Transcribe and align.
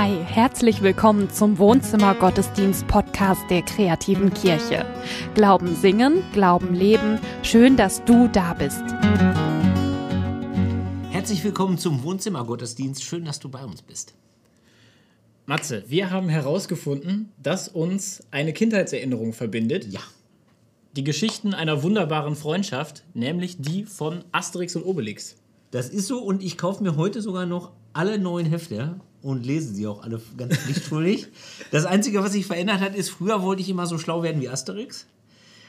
Hi, 0.00 0.16
herzlich 0.24 0.80
willkommen 0.80 1.28
zum 1.28 1.58
Wohnzimmer 1.58 2.14
Gottesdienst 2.14 2.86
Podcast 2.86 3.40
der 3.50 3.62
kreativen 3.62 4.32
Kirche. 4.32 4.86
Glauben 5.34 5.74
singen, 5.74 6.22
Glauben 6.32 6.72
leben. 6.72 7.18
Schön, 7.42 7.76
dass 7.76 8.04
du 8.04 8.28
da 8.28 8.54
bist. 8.54 8.80
Herzlich 11.10 11.42
willkommen 11.42 11.78
zum 11.78 12.04
Wohnzimmer 12.04 12.44
Gottesdienst. 12.44 13.02
Schön, 13.02 13.24
dass 13.24 13.40
du 13.40 13.48
bei 13.48 13.64
uns 13.64 13.82
bist. 13.82 14.14
Matze, 15.46 15.82
wir 15.88 16.12
haben 16.12 16.28
herausgefunden, 16.28 17.32
dass 17.42 17.66
uns 17.66 18.22
eine 18.30 18.52
Kindheitserinnerung 18.52 19.32
verbindet. 19.32 19.84
Ja. 19.92 20.02
Die 20.94 21.02
Geschichten 21.02 21.54
einer 21.54 21.82
wunderbaren 21.82 22.36
Freundschaft, 22.36 23.02
nämlich 23.14 23.60
die 23.60 23.82
von 23.82 24.22
Asterix 24.30 24.76
und 24.76 24.84
Obelix. 24.84 25.34
Das 25.72 25.88
ist 25.88 26.06
so 26.06 26.22
und 26.22 26.40
ich 26.40 26.56
kaufe 26.56 26.84
mir 26.84 26.94
heute 26.94 27.20
sogar 27.20 27.46
noch 27.46 27.72
alle 27.94 28.20
neuen 28.20 28.46
Hefte 28.46 29.00
und 29.22 29.44
lese 29.44 29.72
sie 29.74 29.86
auch 29.86 30.02
alle 30.02 30.20
ganz 30.36 30.56
pflichtschuldig. 30.58 31.28
das 31.70 31.84
Einzige, 31.84 32.22
was 32.22 32.32
sich 32.32 32.46
verändert 32.46 32.80
hat, 32.80 32.94
ist, 32.94 33.10
früher 33.10 33.42
wollte 33.42 33.62
ich 33.62 33.68
immer 33.68 33.86
so 33.86 33.98
schlau 33.98 34.22
werden 34.22 34.40
wie 34.40 34.48
Asterix. 34.48 35.06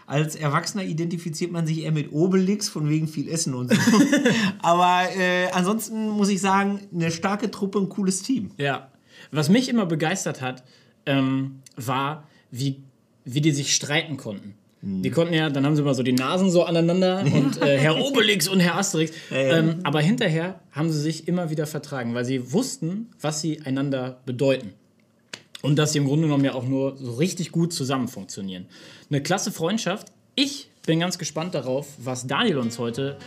Als 0.06 0.36
Erwachsener 0.36 0.84
identifiziert 0.84 1.52
man 1.52 1.68
sich 1.68 1.84
eher 1.84 1.92
mit 1.92 2.12
Obelix, 2.12 2.68
von 2.68 2.90
wegen 2.90 3.08
viel 3.08 3.30
Essen 3.30 3.54
und 3.54 3.72
so. 3.72 3.80
Aber 4.64 5.08
äh, 5.16 5.52
ansonsten 5.52 6.10
muss 6.10 6.30
ich 6.30 6.42
sagen, 6.42 6.80
eine 6.92 7.12
starke 7.12 7.52
Truppe, 7.52 7.78
ein 7.78 7.90
cooles 7.90 8.24
Team. 8.24 8.50
Ja. 8.58 8.92
Was 9.32 9.50
mich 9.50 9.70
immer 9.70 9.86
begeistert 9.86 10.42
hat, 10.42 10.64
ähm, 11.06 11.62
war, 11.76 12.28
wie, 12.50 12.82
wie 13.24 13.42
die 13.42 13.52
sich 13.52 13.76
streiten 13.76 14.18
konnten. 14.18 14.56
Die 14.82 15.12
konnten 15.12 15.34
ja, 15.34 15.50
dann 15.50 15.66
haben 15.66 15.76
sie 15.76 15.82
mal 15.82 15.94
so 15.94 16.04
die 16.04 16.14
Nasen 16.14 16.50
so 16.50 16.64
aneinander 16.64 17.22
und 17.34 17.62
äh, 17.62 17.78
Herr 17.78 17.98
Obelix 17.98 18.48
und 18.48 18.62
Herr 18.62 18.78
Asterix. 18.78 19.12
Ähm, 19.30 19.80
aber 19.84 20.00
hinterher 20.00 20.62
haben 20.72 20.90
sie 20.90 21.02
sich 21.02 21.28
immer 21.28 21.50
wieder 21.50 21.68
vertragen, 21.68 22.14
weil 22.14 22.24
sie 22.24 22.54
wussten, 22.54 23.10
was 23.20 23.42
sie 23.42 23.62
einander 23.66 24.22
bedeuten. 24.26 24.74
Und 25.62 25.76
dass 25.78 25.92
sie 25.92 25.98
im 25.98 26.06
Grunde 26.06 26.28
genommen 26.28 26.46
ja 26.46 26.54
auch 26.54 26.64
nur 26.64 26.96
so 26.96 27.16
richtig 27.16 27.52
gut 27.52 27.74
zusammen 27.74 28.08
funktionieren. 28.08 28.68
Eine 29.10 29.22
klasse 29.22 29.52
Freundschaft. 29.52 30.14
Ich 30.36 30.70
bin 30.86 31.02
ganz 31.02 31.18
gespannt 31.18 31.54
darauf, 31.54 31.88
was 31.98 32.28
Daniel 32.28 32.60
uns 32.60 32.80
heute 32.80 33.18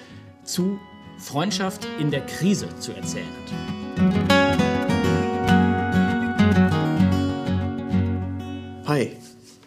zu 0.45 0.79
Freundschaft 1.19 1.87
in 2.01 2.11
der 2.11 2.23
Krise 2.23 2.69
zu 2.81 2.93
erzählen 2.93 3.27
hat. 3.27 3.53
Hi, 8.87 9.13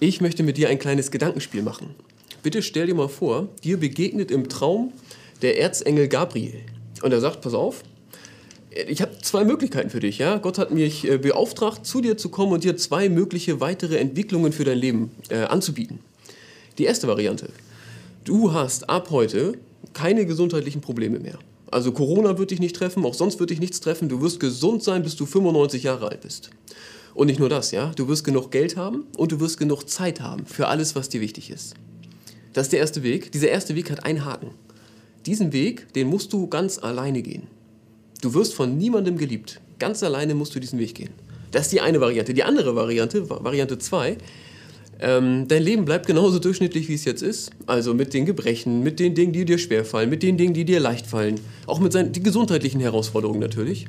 ich 0.05 0.21
möchte 0.21 0.43
mit 0.43 0.57
dir 0.57 0.69
ein 0.69 0.77
kleines 0.77 1.09
Gedankenspiel 1.09 1.63
machen. 1.63 1.95
Bitte 2.43 2.61
stell 2.61 2.85
dir 2.85 2.93
mal 2.93 3.09
vor, 3.09 3.49
dir 3.63 3.77
begegnet 3.77 4.29
im 4.29 4.49
Traum 4.49 4.93
der 5.41 5.59
Erzengel 5.59 6.07
Gabriel. 6.07 6.61
Und 7.01 7.11
er 7.11 7.19
sagt, 7.19 7.41
pass 7.41 7.55
auf, 7.55 7.81
ich 8.69 9.01
habe 9.01 9.17
zwei 9.21 9.43
Möglichkeiten 9.43 9.89
für 9.89 9.99
dich. 9.99 10.19
Ja? 10.19 10.37
Gott 10.37 10.59
hat 10.59 10.69
mich 10.69 11.09
äh, 11.09 11.17
beauftragt, 11.17 11.87
zu 11.87 12.01
dir 12.01 12.17
zu 12.17 12.29
kommen 12.29 12.51
und 12.51 12.63
dir 12.63 12.77
zwei 12.77 13.09
mögliche 13.09 13.61
weitere 13.61 13.97
Entwicklungen 13.97 14.51
für 14.51 14.63
dein 14.63 14.77
Leben 14.77 15.11
äh, 15.29 15.37
anzubieten. 15.37 15.99
Die 16.77 16.85
erste 16.85 17.07
Variante. 17.07 17.49
Du 18.25 18.53
hast 18.53 18.89
ab 18.89 19.09
heute 19.09 19.53
keine 19.93 20.27
gesundheitlichen 20.27 20.81
Probleme 20.81 21.19
mehr. 21.19 21.39
Also 21.71 21.91
Corona 21.91 22.37
wird 22.37 22.51
dich 22.51 22.59
nicht 22.59 22.75
treffen, 22.75 23.03
auch 23.05 23.15
sonst 23.15 23.39
wird 23.39 23.49
dich 23.49 23.59
nichts 23.59 23.79
treffen. 23.79 24.07
Du 24.07 24.21
wirst 24.21 24.39
gesund 24.39 24.83
sein, 24.83 25.01
bis 25.01 25.15
du 25.15 25.25
95 25.25 25.81
Jahre 25.83 26.09
alt 26.09 26.21
bist. 26.21 26.51
Und 27.15 27.27
nicht 27.27 27.39
nur 27.39 27.49
das, 27.49 27.71
ja. 27.71 27.91
Du 27.95 28.07
wirst 28.09 28.25
genug 28.25 28.51
Geld 28.51 28.75
haben 28.75 29.05
und 29.17 29.31
du 29.31 29.39
wirst 29.39 29.57
genug 29.57 29.89
Zeit 29.89 30.19
haben 30.19 30.45
für 30.45 30.67
alles, 30.67 30.95
was 30.95 31.09
dir 31.09 31.21
wichtig 31.21 31.49
ist. 31.49 31.73
Das 32.53 32.67
ist 32.67 32.73
der 32.73 32.81
erste 32.81 33.03
Weg. 33.03 33.31
Dieser 33.31 33.47
erste 33.47 33.73
Weg 33.75 33.89
hat 33.89 34.03
einen 34.03 34.25
Haken. 34.25 34.51
Diesen 35.25 35.53
Weg, 35.53 35.91
den 35.93 36.07
musst 36.07 36.33
du 36.33 36.47
ganz 36.47 36.77
alleine 36.77 37.21
gehen. 37.21 37.43
Du 38.21 38.33
wirst 38.33 38.53
von 38.53 38.77
niemandem 38.77 39.17
geliebt. 39.17 39.61
Ganz 39.79 40.03
alleine 40.03 40.35
musst 40.35 40.55
du 40.55 40.59
diesen 40.59 40.77
Weg 40.77 40.93
gehen. 40.95 41.09
Das 41.51 41.63
ist 41.63 41.71
die 41.71 41.81
eine 41.81 42.01
Variante. 42.01 42.33
Die 42.33 42.43
andere 42.43 42.75
Variante, 42.75 43.29
Variante 43.29 43.77
2, 43.77 44.17
ähm, 44.99 45.47
dein 45.47 45.63
Leben 45.63 45.85
bleibt 45.85 46.07
genauso 46.07 46.39
durchschnittlich, 46.39 46.89
wie 46.89 46.93
es 46.93 47.05
jetzt 47.05 47.21
ist. 47.21 47.51
Also 47.65 47.93
mit 47.93 48.13
den 48.13 48.25
Gebrechen, 48.25 48.83
mit 48.83 48.99
den 48.99 49.15
Dingen, 49.15 49.31
die 49.31 49.45
dir 49.45 49.57
schwerfallen, 49.57 50.09
mit 50.09 50.21
den 50.21 50.37
Dingen, 50.37 50.53
die 50.53 50.65
dir 50.65 50.79
leicht 50.81 51.07
fallen. 51.07 51.39
Auch 51.65 51.79
mit 51.79 51.93
die 51.93 52.23
gesundheitlichen 52.23 52.81
Herausforderungen 52.81 53.39
natürlich. 53.39 53.87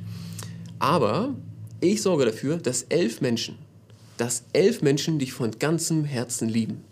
Aber 0.78 1.34
ich 1.80 2.02
sorge 2.02 2.24
dafür, 2.24 2.56
dass 2.56 2.82
elf 2.88 3.20
Menschen, 3.20 3.56
dass 4.16 4.44
elf 4.52 4.82
Menschen 4.82 5.18
dich 5.18 5.32
von 5.32 5.50
ganzem 5.58 6.04
Herzen 6.04 6.48
lieben. 6.48 6.82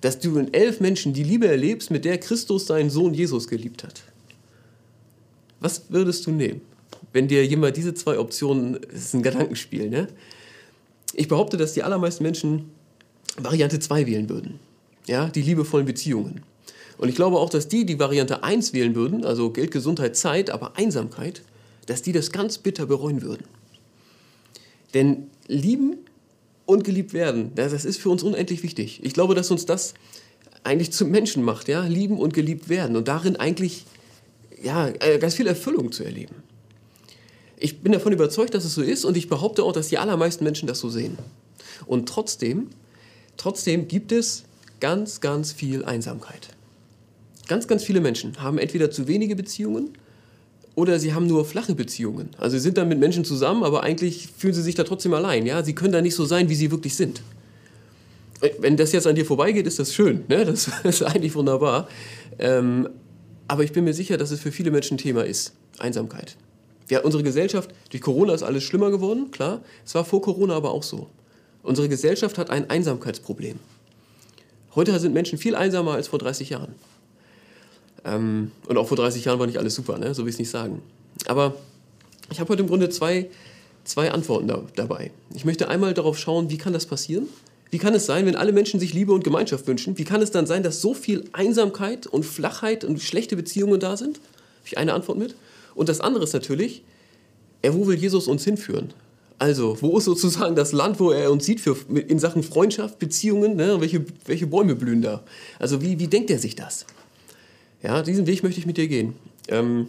Dass 0.00 0.18
du 0.18 0.38
in 0.38 0.54
elf 0.54 0.80
Menschen 0.80 1.12
die 1.12 1.24
Liebe 1.24 1.46
erlebst, 1.46 1.90
mit 1.90 2.04
der 2.04 2.18
Christus 2.18 2.66
seinen 2.66 2.90
Sohn 2.90 3.12
Jesus 3.12 3.48
geliebt 3.48 3.84
hat. 3.84 4.02
Was 5.60 5.84
würdest 5.90 6.26
du 6.26 6.30
nehmen, 6.30 6.62
wenn 7.12 7.28
dir 7.28 7.44
jemand 7.44 7.76
diese 7.76 7.92
zwei 7.92 8.18
Optionen, 8.18 8.78
das 8.90 9.00
ist 9.00 9.14
ein 9.14 9.22
Gedankenspiel, 9.22 9.90
ne? 9.90 10.08
Ich 11.14 11.28
behaupte, 11.28 11.56
dass 11.56 11.74
die 11.74 11.82
allermeisten 11.82 12.22
Menschen 12.22 12.70
Variante 13.36 13.78
2 13.80 14.06
wählen 14.06 14.28
würden. 14.28 14.60
Ja, 15.06 15.28
die 15.28 15.42
liebevollen 15.42 15.86
Beziehungen. 15.86 16.42
Und 16.98 17.08
ich 17.08 17.16
glaube 17.16 17.38
auch, 17.38 17.50
dass 17.50 17.68
die, 17.68 17.84
die 17.84 17.98
Variante 17.98 18.44
1 18.44 18.72
wählen 18.72 18.94
würden, 18.94 19.24
also 19.24 19.50
Geld, 19.50 19.70
Gesundheit, 19.70 20.16
Zeit, 20.16 20.50
aber 20.50 20.76
Einsamkeit, 20.76 21.42
dass 21.86 22.02
die 22.02 22.12
das 22.12 22.30
ganz 22.30 22.58
bitter 22.58 22.86
bereuen 22.86 23.22
würden. 23.22 23.44
Denn 24.94 25.28
lieben 25.46 25.96
und 26.66 26.84
geliebt 26.84 27.12
werden, 27.12 27.52
das 27.54 27.84
ist 27.84 28.00
für 28.00 28.10
uns 28.10 28.22
unendlich 28.22 28.62
wichtig. 28.62 29.00
Ich 29.02 29.14
glaube, 29.14 29.34
dass 29.34 29.50
uns 29.50 29.66
das 29.66 29.94
eigentlich 30.62 30.92
zum 30.92 31.10
Menschen 31.10 31.42
macht, 31.42 31.68
ja, 31.68 31.84
lieben 31.84 32.18
und 32.18 32.34
geliebt 32.34 32.68
werden 32.68 32.96
und 32.96 33.08
darin 33.08 33.36
eigentlich 33.36 33.86
ja, 34.62 34.88
äh, 34.88 35.18
ganz 35.18 35.34
viel 35.34 35.46
Erfüllung 35.46 35.90
zu 35.92 36.04
erleben. 36.04 36.36
Ich 37.56 37.80
bin 37.80 37.92
davon 37.92 38.12
überzeugt, 38.12 38.54
dass 38.54 38.64
es 38.64 38.74
so 38.74 38.82
ist 38.82 39.04
und 39.04 39.16
ich 39.16 39.28
behaupte 39.28 39.64
auch, 39.64 39.72
dass 39.72 39.88
die 39.88 39.98
allermeisten 39.98 40.44
Menschen 40.44 40.66
das 40.66 40.78
so 40.80 40.88
sehen. 40.88 41.18
Und 41.86 42.08
trotzdem, 42.08 42.68
trotzdem 43.36 43.88
gibt 43.88 44.12
es 44.12 44.44
ganz, 44.80 45.20
ganz 45.20 45.52
viel 45.52 45.84
Einsamkeit. 45.84 46.48
Ganz, 47.48 47.66
ganz 47.66 47.84
viele 47.84 48.00
Menschen 48.00 48.40
haben 48.40 48.58
entweder 48.58 48.90
zu 48.90 49.08
wenige 49.08 49.36
Beziehungen 49.36 49.90
oder 50.74 50.98
sie 50.98 51.14
haben 51.14 51.26
nur 51.26 51.44
flache 51.44 51.74
Beziehungen. 51.74 52.30
Also 52.38 52.56
sie 52.56 52.62
sind 52.62 52.78
dann 52.78 52.88
mit 52.88 52.98
Menschen 52.98 53.24
zusammen, 53.24 53.64
aber 53.64 53.82
eigentlich 53.82 54.28
fühlen 54.36 54.54
sie 54.54 54.62
sich 54.62 54.74
da 54.74 54.84
trotzdem 54.84 55.14
allein. 55.14 55.46
Ja? 55.46 55.62
Sie 55.62 55.74
können 55.74 55.92
da 55.92 56.00
nicht 56.00 56.14
so 56.14 56.24
sein, 56.24 56.48
wie 56.48 56.54
sie 56.54 56.70
wirklich 56.70 56.94
sind. 56.94 57.22
Wenn 58.58 58.76
das 58.76 58.92
jetzt 58.92 59.06
an 59.06 59.14
dir 59.14 59.26
vorbeigeht, 59.26 59.66
ist 59.66 59.78
das 59.78 59.92
schön. 59.92 60.24
Ne? 60.28 60.44
Das 60.44 60.70
ist 60.84 61.02
eigentlich 61.02 61.34
wunderbar. 61.34 61.88
Ähm, 62.38 62.88
aber 63.48 63.64
ich 63.64 63.72
bin 63.72 63.84
mir 63.84 63.94
sicher, 63.94 64.16
dass 64.16 64.30
es 64.30 64.40
für 64.40 64.52
viele 64.52 64.70
Menschen 64.70 64.94
ein 64.94 64.98
Thema 64.98 65.24
ist. 65.24 65.52
Einsamkeit. 65.78 66.36
Ja, 66.88 67.00
unsere 67.00 67.22
Gesellschaft, 67.22 67.70
durch 67.90 68.02
Corona 68.02 68.34
ist 68.34 68.42
alles 68.42 68.64
schlimmer 68.64 68.90
geworden, 68.90 69.30
klar. 69.30 69.62
Es 69.84 69.94
war 69.94 70.04
vor 70.04 70.22
Corona 70.22 70.54
aber 70.54 70.70
auch 70.70 70.82
so. 70.82 71.08
Unsere 71.62 71.88
Gesellschaft 71.88 72.38
hat 72.38 72.50
ein 72.50 72.70
Einsamkeitsproblem. 72.70 73.58
Heute 74.74 74.98
sind 74.98 75.12
Menschen 75.12 75.38
viel 75.38 75.54
einsamer 75.54 75.94
als 75.94 76.08
vor 76.08 76.18
30 76.18 76.50
Jahren. 76.50 76.74
Ähm, 78.04 78.52
und 78.66 78.78
auch 78.78 78.88
vor 78.88 78.96
30 78.96 79.24
Jahren 79.24 79.38
war 79.38 79.46
nicht 79.46 79.58
alles 79.58 79.74
super, 79.74 79.98
ne? 79.98 80.14
so 80.14 80.22
will 80.22 80.28
ich 80.28 80.36
es 80.36 80.38
nicht 80.38 80.50
sagen. 80.50 80.82
Aber 81.26 81.54
ich 82.30 82.40
habe 82.40 82.50
heute 82.50 82.62
im 82.62 82.68
Grunde 82.68 82.88
zwei, 82.88 83.28
zwei 83.84 84.10
Antworten 84.10 84.48
da, 84.48 84.62
dabei. 84.76 85.10
Ich 85.34 85.44
möchte 85.44 85.68
einmal 85.68 85.94
darauf 85.94 86.18
schauen, 86.18 86.50
wie 86.50 86.58
kann 86.58 86.72
das 86.72 86.86
passieren? 86.86 87.28
Wie 87.70 87.78
kann 87.78 87.94
es 87.94 88.06
sein, 88.06 88.26
wenn 88.26 88.36
alle 88.36 88.52
Menschen 88.52 88.80
sich 88.80 88.94
Liebe 88.94 89.12
und 89.12 89.22
Gemeinschaft 89.22 89.66
wünschen? 89.66 89.96
Wie 89.96 90.04
kann 90.04 90.22
es 90.22 90.32
dann 90.32 90.46
sein, 90.46 90.62
dass 90.62 90.80
so 90.80 90.92
viel 90.92 91.24
Einsamkeit 91.32 92.06
und 92.06 92.24
Flachheit 92.24 92.84
und 92.84 93.00
schlechte 93.00 93.36
Beziehungen 93.36 93.78
da 93.78 93.96
sind? 93.96 94.16
Habe 94.16 94.66
ich 94.66 94.78
eine 94.78 94.92
Antwort 94.92 95.18
mit. 95.18 95.36
Und 95.74 95.88
das 95.88 96.00
andere 96.00 96.24
ist 96.24 96.32
natürlich, 96.32 96.82
ja, 97.64 97.72
wo 97.72 97.86
will 97.86 97.96
Jesus 97.96 98.26
uns 98.26 98.44
hinführen? 98.44 98.92
Also, 99.38 99.80
wo 99.80 99.96
ist 99.96 100.04
sozusagen 100.04 100.54
das 100.54 100.72
Land, 100.72 101.00
wo 101.00 101.12
er 101.12 101.30
uns 101.30 101.46
sieht 101.46 101.60
für, 101.60 101.76
in 101.94 102.18
Sachen 102.18 102.42
Freundschaft, 102.42 102.98
Beziehungen? 102.98 103.56
Ne? 103.56 103.80
Welche, 103.80 104.04
welche 104.26 104.46
Bäume 104.46 104.74
blühen 104.74 105.00
da? 105.00 105.22
Also, 105.58 105.80
wie, 105.80 105.98
wie 105.98 106.08
denkt 106.08 106.30
er 106.30 106.38
sich 106.38 106.56
das? 106.56 106.84
Ja, 107.82 108.02
diesen 108.02 108.26
Weg 108.26 108.42
möchte 108.42 108.60
ich 108.60 108.66
mit 108.66 108.76
dir 108.76 108.88
gehen. 108.88 109.14
Ähm, 109.48 109.88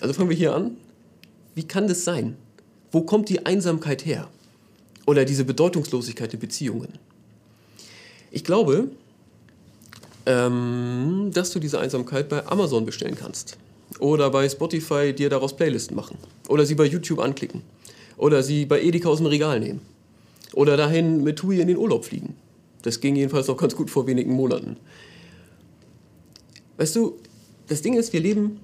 also 0.00 0.12
fangen 0.12 0.28
wir 0.28 0.36
hier 0.36 0.54
an. 0.54 0.76
Wie 1.54 1.66
kann 1.66 1.88
das 1.88 2.04
sein? 2.04 2.36
Wo 2.90 3.02
kommt 3.02 3.28
die 3.28 3.46
Einsamkeit 3.46 4.04
her? 4.04 4.28
Oder 5.06 5.24
diese 5.24 5.44
Bedeutungslosigkeit 5.44 6.34
in 6.34 6.40
Beziehungen? 6.40 6.98
Ich 8.30 8.44
glaube, 8.44 8.90
ähm, 10.26 11.30
dass 11.32 11.50
du 11.50 11.58
diese 11.58 11.80
Einsamkeit 11.80 12.28
bei 12.28 12.46
Amazon 12.46 12.84
bestellen 12.84 13.14
kannst. 13.14 13.56
Oder 14.00 14.30
bei 14.30 14.48
Spotify 14.48 15.12
dir 15.14 15.30
daraus 15.30 15.56
Playlisten 15.56 15.96
machen. 15.96 16.18
Oder 16.48 16.66
sie 16.66 16.74
bei 16.74 16.84
YouTube 16.84 17.20
anklicken. 17.20 17.62
Oder 18.16 18.42
sie 18.42 18.66
bei 18.66 18.82
Edeka 18.82 19.08
aus 19.08 19.18
dem 19.18 19.26
Regal 19.26 19.60
nehmen. 19.60 19.80
Oder 20.52 20.76
dahin 20.76 21.22
mit 21.24 21.38
TUI 21.38 21.60
in 21.60 21.68
den 21.68 21.76
Urlaub 21.76 22.04
fliegen. 22.04 22.34
Das 22.82 23.00
ging 23.00 23.16
jedenfalls 23.16 23.48
noch 23.48 23.56
ganz 23.56 23.74
gut 23.74 23.90
vor 23.90 24.06
wenigen 24.06 24.32
Monaten. 24.32 24.76
Weißt 26.76 26.94
du, 26.96 27.18
das 27.68 27.82
Ding 27.82 27.94
ist, 27.94 28.12
wir 28.12 28.20
leben 28.20 28.60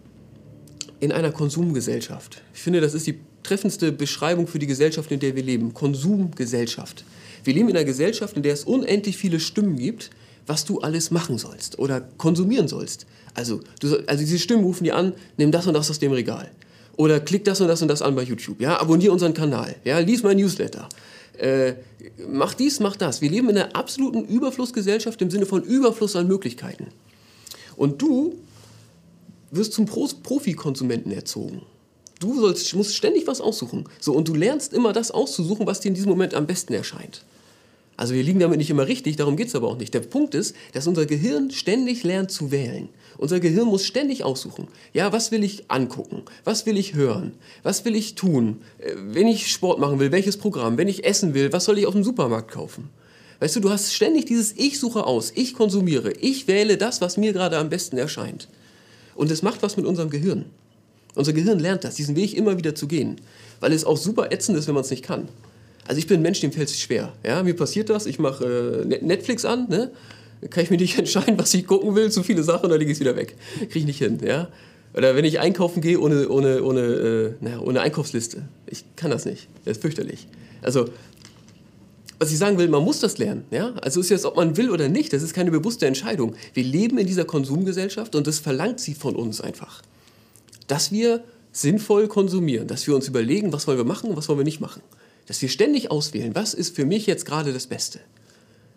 in 1.00 1.12
einer 1.12 1.32
Konsumgesellschaft. 1.32 2.42
Ich 2.54 2.62
finde, 2.62 2.80
das 2.80 2.94
ist 2.94 3.06
die 3.06 3.18
treffendste 3.42 3.92
Beschreibung 3.92 4.46
für 4.46 4.58
die 4.58 4.66
Gesellschaft, 4.66 5.10
in 5.12 5.20
der 5.20 5.36
wir 5.36 5.42
leben. 5.42 5.74
Konsumgesellschaft. 5.74 7.04
Wir 7.44 7.54
leben 7.54 7.68
in 7.68 7.76
einer 7.76 7.84
Gesellschaft, 7.84 8.36
in 8.36 8.42
der 8.42 8.54
es 8.54 8.64
unendlich 8.64 9.16
viele 9.16 9.38
Stimmen 9.38 9.76
gibt, 9.76 10.10
was 10.46 10.64
du 10.64 10.80
alles 10.80 11.10
machen 11.10 11.38
sollst 11.38 11.78
oder 11.78 12.00
konsumieren 12.18 12.68
sollst. 12.68 13.06
Also, 13.34 13.60
du, 13.80 13.96
also 14.06 14.24
diese 14.24 14.38
Stimmen 14.38 14.64
rufen 14.64 14.84
dir 14.84 14.96
an, 14.96 15.12
nimm 15.36 15.50
das 15.50 15.66
und 15.66 15.74
das 15.74 15.90
aus 15.90 15.98
dem 15.98 16.12
Regal. 16.12 16.50
Oder 16.96 17.20
klick 17.20 17.44
das 17.44 17.60
und 17.60 17.68
das 17.68 17.82
und 17.82 17.88
das 17.88 18.02
an 18.02 18.14
bei 18.14 18.22
YouTube. 18.22 18.60
Ja, 18.60 18.80
abonniere 18.80 19.12
unseren 19.12 19.34
Kanal. 19.34 19.74
Ja, 19.84 19.98
lies 19.98 20.22
mein 20.22 20.36
Newsletter. 20.36 20.88
Äh, 21.36 21.74
mach 22.30 22.54
dies, 22.54 22.78
mach 22.78 22.96
das. 22.96 23.20
Wir 23.20 23.30
leben 23.30 23.48
in 23.50 23.58
einer 23.58 23.74
absoluten 23.74 24.24
Überflussgesellschaft 24.24 25.20
im 25.20 25.30
Sinne 25.30 25.46
von 25.46 25.62
Überfluss 25.62 26.14
an 26.14 26.28
Möglichkeiten. 26.28 26.86
Und 27.76 28.00
du 28.00 28.38
wirst 29.56 29.72
zum 29.72 29.86
Pro 29.86 30.08
Profikonsumenten 30.22 31.12
erzogen. 31.12 31.62
Du 32.20 32.40
sollst, 32.40 32.74
musst 32.74 32.94
ständig 32.94 33.26
was 33.26 33.40
aussuchen. 33.40 33.84
So, 34.00 34.12
und 34.12 34.28
du 34.28 34.34
lernst 34.34 34.72
immer 34.72 34.92
das 34.92 35.10
auszusuchen, 35.10 35.66
was 35.66 35.80
dir 35.80 35.88
in 35.88 35.94
diesem 35.94 36.10
Moment 36.10 36.34
am 36.34 36.46
besten 36.46 36.72
erscheint. 36.72 37.24
Also 37.96 38.14
wir 38.14 38.22
liegen 38.22 38.40
damit 38.40 38.58
nicht 38.58 38.70
immer 38.70 38.88
richtig, 38.88 39.16
darum 39.16 39.36
geht 39.36 39.48
es 39.48 39.54
aber 39.54 39.68
auch 39.68 39.78
nicht. 39.78 39.94
Der 39.94 40.00
Punkt 40.00 40.34
ist, 40.34 40.56
dass 40.72 40.86
unser 40.86 41.06
Gehirn 41.06 41.50
ständig 41.50 42.02
lernt 42.02 42.30
zu 42.30 42.50
wählen. 42.50 42.88
Unser 43.18 43.38
Gehirn 43.38 43.68
muss 43.68 43.84
ständig 43.84 44.24
aussuchen. 44.24 44.66
Ja, 44.92 45.12
was 45.12 45.30
will 45.30 45.44
ich 45.44 45.70
angucken? 45.70 46.22
Was 46.42 46.66
will 46.66 46.76
ich 46.76 46.94
hören? 46.94 47.32
Was 47.62 47.84
will 47.84 47.94
ich 47.94 48.16
tun? 48.16 48.62
Äh, 48.78 48.94
wenn 48.96 49.28
ich 49.28 49.52
Sport 49.52 49.78
machen 49.78 50.00
will, 50.00 50.10
welches 50.10 50.36
Programm? 50.36 50.76
Wenn 50.76 50.88
ich 50.88 51.04
essen 51.04 51.34
will, 51.34 51.52
was 51.52 51.64
soll 51.64 51.78
ich 51.78 51.86
auf 51.86 51.94
dem 51.94 52.02
Supermarkt 52.02 52.50
kaufen? 52.50 52.90
Weißt 53.38 53.54
du, 53.54 53.60
du 53.60 53.70
hast 53.70 53.92
ständig 53.92 54.24
dieses 54.26 54.56
Ich 54.56 54.80
suche 54.80 55.06
aus, 55.06 55.32
ich 55.34 55.54
konsumiere, 55.54 56.12
ich 56.12 56.48
wähle 56.48 56.76
das, 56.76 57.00
was 57.00 57.16
mir 57.16 57.32
gerade 57.32 57.58
am 57.58 57.68
besten 57.68 57.96
erscheint. 57.96 58.48
Und 59.14 59.30
es 59.30 59.42
macht 59.42 59.62
was 59.62 59.76
mit 59.76 59.86
unserem 59.86 60.10
Gehirn. 60.10 60.46
Unser 61.14 61.32
Gehirn 61.32 61.58
lernt 61.58 61.84
das, 61.84 61.94
diesen 61.94 62.16
Weg 62.16 62.36
immer 62.36 62.58
wieder 62.58 62.74
zu 62.74 62.88
gehen, 62.88 63.16
weil 63.60 63.72
es 63.72 63.84
auch 63.84 63.96
super 63.96 64.32
ätzend 64.32 64.58
ist, 64.58 64.66
wenn 64.66 64.74
man 64.74 64.82
es 64.82 64.90
nicht 64.90 65.04
kann. 65.04 65.28
Also 65.86 65.98
ich 65.98 66.06
bin 66.06 66.20
ein 66.20 66.22
Mensch, 66.22 66.40
dem 66.40 66.50
fällt 66.50 66.68
es 66.68 66.80
schwer. 66.80 67.12
Ja, 67.24 67.42
mir 67.42 67.54
passiert 67.54 67.90
das, 67.90 68.06
ich 68.06 68.18
mache 68.18 68.86
äh, 68.90 69.04
Netflix 69.04 69.44
an, 69.44 69.68
ne? 69.68 69.90
kann 70.50 70.64
ich 70.64 70.70
mir 70.70 70.76
nicht 70.76 70.98
entscheiden, 70.98 71.38
was 71.38 71.54
ich 71.54 71.66
gucken 71.66 71.94
will, 71.94 72.10
zu 72.10 72.22
viele 72.22 72.42
Sachen, 72.42 72.68
dann 72.68 72.78
lege 72.78 72.90
ich 72.90 72.96
es 72.96 73.00
wieder 73.00 73.16
weg. 73.16 73.36
Kriege 73.58 73.78
ich 73.80 73.84
nicht 73.84 73.98
hin. 73.98 74.18
Ja? 74.24 74.48
Oder 74.94 75.16
wenn 75.16 75.24
ich 75.24 75.40
einkaufen 75.40 75.80
gehe 75.80 76.00
ohne, 76.00 76.28
ohne, 76.28 76.62
ohne, 76.62 76.80
äh, 76.80 77.32
naja, 77.40 77.60
ohne 77.60 77.80
Einkaufsliste. 77.80 78.42
Ich 78.66 78.84
kann 78.96 79.10
das 79.10 79.24
nicht. 79.24 79.48
Das 79.64 79.76
ist 79.76 79.82
fürchterlich. 79.82 80.26
Also, 80.62 80.86
was 82.18 82.30
ich 82.30 82.38
sagen 82.38 82.58
will, 82.58 82.68
man 82.68 82.84
muss 82.84 83.00
das 83.00 83.18
lernen. 83.18 83.44
Ja? 83.50 83.74
Also 83.82 84.00
ist 84.00 84.08
jetzt, 84.10 84.24
ob 84.24 84.36
man 84.36 84.56
will 84.56 84.70
oder 84.70 84.88
nicht, 84.88 85.12
das 85.12 85.22
ist 85.22 85.34
keine 85.34 85.50
bewusste 85.50 85.86
Entscheidung. 85.86 86.34
Wir 86.52 86.64
leben 86.64 86.98
in 86.98 87.06
dieser 87.06 87.24
Konsumgesellschaft 87.24 88.14
und 88.14 88.26
das 88.26 88.38
verlangt 88.38 88.80
sie 88.80 88.94
von 88.94 89.16
uns 89.16 89.40
einfach. 89.40 89.82
Dass 90.66 90.92
wir 90.92 91.24
sinnvoll 91.52 92.08
konsumieren, 92.08 92.66
dass 92.66 92.86
wir 92.86 92.94
uns 92.94 93.08
überlegen, 93.08 93.52
was 93.52 93.66
wollen 93.66 93.78
wir 93.78 93.84
machen 93.84 94.10
und 94.10 94.16
was 94.16 94.28
wollen 94.28 94.38
wir 94.38 94.44
nicht 94.44 94.60
machen. 94.60 94.82
Dass 95.26 95.40
wir 95.40 95.48
ständig 95.48 95.90
auswählen, 95.90 96.34
was 96.34 96.54
ist 96.54 96.76
für 96.76 96.84
mich 96.84 97.06
jetzt 97.06 97.26
gerade 97.26 97.52
das 97.52 97.66
Beste. 97.66 98.00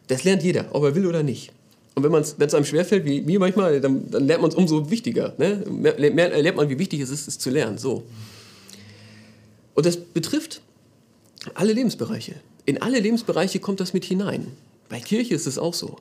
Das 0.07 0.23
lernt 0.23 0.43
jeder, 0.43 0.67
ob 0.71 0.83
er 0.83 0.95
will 0.95 1.05
oder 1.05 1.23
nicht. 1.23 1.51
Und 1.95 2.03
wenn 2.03 2.13
es 2.13 2.53
einem 2.53 2.65
schwerfällt, 2.65 3.05
wie 3.05 3.21
mir 3.21 3.39
manchmal, 3.39 3.81
dann, 3.81 4.09
dann 4.11 4.27
lernt 4.27 4.43
man 4.43 4.51
es 4.51 4.55
umso 4.55 4.91
wichtiger. 4.91 5.33
Ne? 5.39 5.63
Mehr, 5.67 6.11
mehr, 6.11 6.41
lernt 6.41 6.55
man, 6.55 6.69
wie 6.69 6.77
wichtig 6.77 7.01
es 7.01 7.09
ist, 7.09 7.27
es 7.27 7.39
zu 7.39 7.49
lernen. 7.49 7.79
So. 7.79 8.03
Und 9.73 9.85
das 9.85 9.97
betrifft 9.97 10.61
alle 11.55 11.73
Lebensbereiche. 11.73 12.35
In 12.67 12.81
alle 12.81 12.99
Lebensbereiche 12.99 13.59
kommt 13.59 13.79
das 13.79 13.93
mit 13.93 14.03
hinein. 14.03 14.51
Bei 14.89 14.99
Kirche 14.99 15.33
ist 15.33 15.47
es 15.47 15.57
auch 15.57 15.73
so. 15.73 15.95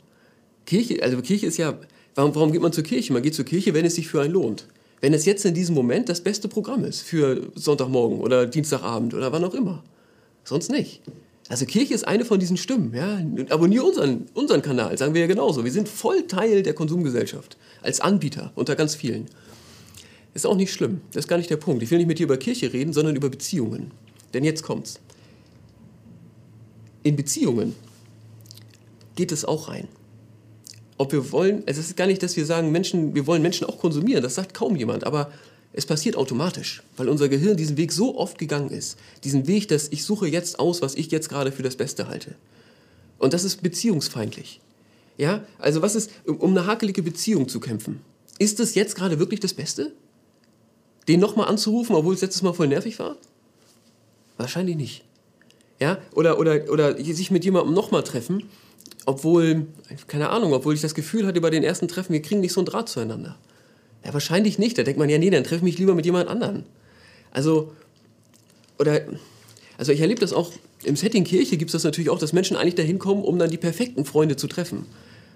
Kirche, 0.66 1.00
also 1.00 1.22
Kirche 1.22 1.46
ist 1.46 1.58
ja, 1.58 1.78
warum, 2.16 2.34
warum 2.34 2.50
geht 2.50 2.60
man 2.60 2.72
zur 2.72 2.82
Kirche? 2.82 3.12
Man 3.12 3.22
geht 3.22 3.36
zur 3.36 3.44
Kirche, 3.44 3.72
wenn 3.72 3.84
es 3.84 3.94
sich 3.94 4.08
für 4.08 4.20
einen 4.20 4.32
lohnt. 4.32 4.66
Wenn 5.00 5.14
es 5.14 5.26
jetzt 5.26 5.44
in 5.44 5.54
diesem 5.54 5.76
Moment 5.76 6.08
das 6.08 6.20
beste 6.20 6.48
Programm 6.48 6.84
ist 6.84 7.02
für 7.02 7.52
Sonntagmorgen 7.54 8.18
oder 8.18 8.46
Dienstagabend 8.46 9.14
oder 9.14 9.30
wann 9.30 9.44
auch 9.44 9.54
immer. 9.54 9.84
Sonst 10.42 10.68
nicht. 10.68 11.02
Also 11.48 11.66
Kirche 11.66 11.94
ist 11.94 12.04
eine 12.04 12.24
von 12.24 12.40
diesen 12.40 12.56
Stimmen. 12.56 12.92
Ja? 12.92 13.20
Abonniere 13.54 13.84
unseren, 13.84 14.26
unseren 14.34 14.60
Kanal, 14.60 14.98
sagen 14.98 15.14
wir 15.14 15.20
ja 15.20 15.28
genauso. 15.28 15.64
Wir 15.64 15.70
sind 15.70 15.88
voll 15.88 16.26
Teil 16.26 16.64
der 16.64 16.74
Konsumgesellschaft, 16.74 17.56
als 17.80 18.00
Anbieter 18.00 18.50
unter 18.56 18.74
ganz 18.74 18.96
vielen. 18.96 19.26
Ist 20.34 20.46
auch 20.46 20.56
nicht 20.56 20.72
schlimm, 20.72 21.00
das 21.12 21.26
ist 21.26 21.28
gar 21.28 21.36
nicht 21.36 21.48
der 21.48 21.58
Punkt. 21.58 21.84
Ich 21.84 21.92
will 21.92 21.98
nicht 21.98 22.08
mit 22.08 22.19
dir 22.19 22.24
über 22.24 22.38
Kirche 22.38 22.72
reden, 22.72 22.92
sondern 22.92 23.14
über 23.14 23.30
Beziehungen. 23.30 23.92
Denn 24.34 24.42
jetzt 24.42 24.64
kommt's. 24.64 24.98
In 27.06 27.14
Beziehungen 27.14 27.76
geht 29.14 29.31
es 29.31 29.44
auch 29.44 29.69
rein. 29.69 29.87
Ob 30.99 31.12
wir 31.12 31.31
wollen, 31.31 31.62
es 31.67 31.79
ist 31.79 31.97
gar 31.97 32.08
nicht, 32.08 32.20
dass 32.20 32.37
wir 32.37 32.44
sagen, 32.44 32.73
Menschen, 32.73 33.14
wir 33.14 33.29
wollen 33.29 33.43
Menschen 33.43 33.64
auch 33.64 33.79
konsumieren, 33.79 34.25
das 34.25 34.35
sagt 34.35 34.55
kaum 34.55 34.75
jemand, 34.75 35.05
aber 35.05 35.31
es 35.73 35.87
passiert 35.87 36.17
automatisch, 36.17 36.82
weil 36.97 37.08
unser 37.08 37.29
Gehirn 37.29 37.56
diesen 37.56 37.76
Weg 37.76 37.93
so 37.93 38.19
oft 38.19 38.38
gegangen 38.38 38.70
ist. 38.70 38.99
Diesen 39.23 39.47
Weg, 39.47 39.69
dass 39.69 39.87
ich 39.87 40.03
suche 40.03 40.26
jetzt 40.26 40.58
aus, 40.58 40.82
was 40.82 40.97
ich 40.97 41.12
jetzt 41.12 41.29
gerade 41.29 41.53
für 41.53 41.62
das 41.62 41.76
Beste 41.76 42.08
halte. 42.08 42.35
Und 43.19 43.35
das 43.35 43.44
ist 43.44 43.62
beziehungsfeindlich. 43.62 44.61
Ja, 45.17 45.44
also 45.61 45.82
was 45.82 45.94
ist, 45.94 46.11
um 46.26 46.50
eine 46.58 46.67
hakelige 46.67 47.05
Beziehung 47.05 47.49
zu 47.49 47.61
kämpfen? 47.61 48.00
Ist 48.41 48.58
das 48.58 48.75
jetzt 48.75 48.97
gerade 48.97 49.20
wirklich 49.20 49.38
das 49.38 49.55
Beste? 49.55 49.93
Den 51.06 51.20
nochmal 51.20 51.47
anzurufen, 51.47 51.94
obwohl 51.94 52.14
es 52.14 52.23
letztes 52.23 52.43
Mal 52.43 52.53
voll 52.53 52.67
nervig 52.67 52.99
war? 52.99 53.14
Wahrscheinlich 54.38 54.75
nicht. 54.75 55.05
Ja, 55.78 55.99
oder, 56.14 56.38
oder, 56.38 56.70
oder 56.70 56.96
sich 56.96 57.31
mit 57.31 57.44
jemandem 57.44 57.75
nochmal 57.75 58.02
treffen, 58.02 58.44
obwohl, 59.05 59.67
keine 60.06 60.31
Ahnung, 60.31 60.52
obwohl 60.52 60.75
ich 60.75 60.81
das 60.81 60.94
Gefühl 60.94 61.26
hatte 61.26 61.40
bei 61.40 61.50
den 61.50 61.62
ersten 61.62 61.87
Treffen, 61.87 62.12
wir 62.12 62.23
kriegen 62.23 62.40
nicht 62.40 62.52
so 62.52 62.61
einen 62.61 62.67
Draht 62.67 62.88
zueinander. 62.88 63.37
Ja, 64.05 64.12
wahrscheinlich 64.12 64.58
nicht. 64.58 64.78
Da 64.78 64.82
denkt 64.84 64.99
man, 64.99 65.08
ja, 65.08 65.19
nee, 65.19 65.31
dann 65.31 65.44
treffe 65.44 65.56
ich 65.56 65.62
mich 65.62 65.78
lieber 65.78 65.94
mit 65.94 66.06
jemand 66.06 66.28
anderen. 66.28 66.64
Also, 67.32 67.73
oder, 68.78 69.02
also 69.78 69.93
ich 69.93 70.00
erlebe 70.00 70.20
das 70.20 70.32
auch, 70.32 70.52
im 70.84 70.96
Setting 70.96 71.25
Kirche 71.25 71.56
gibt 71.56 71.70
es 71.70 71.73
das 71.73 71.84
natürlich 71.84 72.11
auch, 72.11 72.19
dass 72.19 72.32
Menschen 72.32 72.56
eigentlich 72.56 72.76
dahin 72.76 72.99
kommen, 72.99 73.22
um 73.22 73.38
dann 73.38 73.50
die 73.50 73.56
perfekten 73.56 74.05
Freunde 74.05 74.37
zu 74.37 74.46
treffen. 74.46 74.87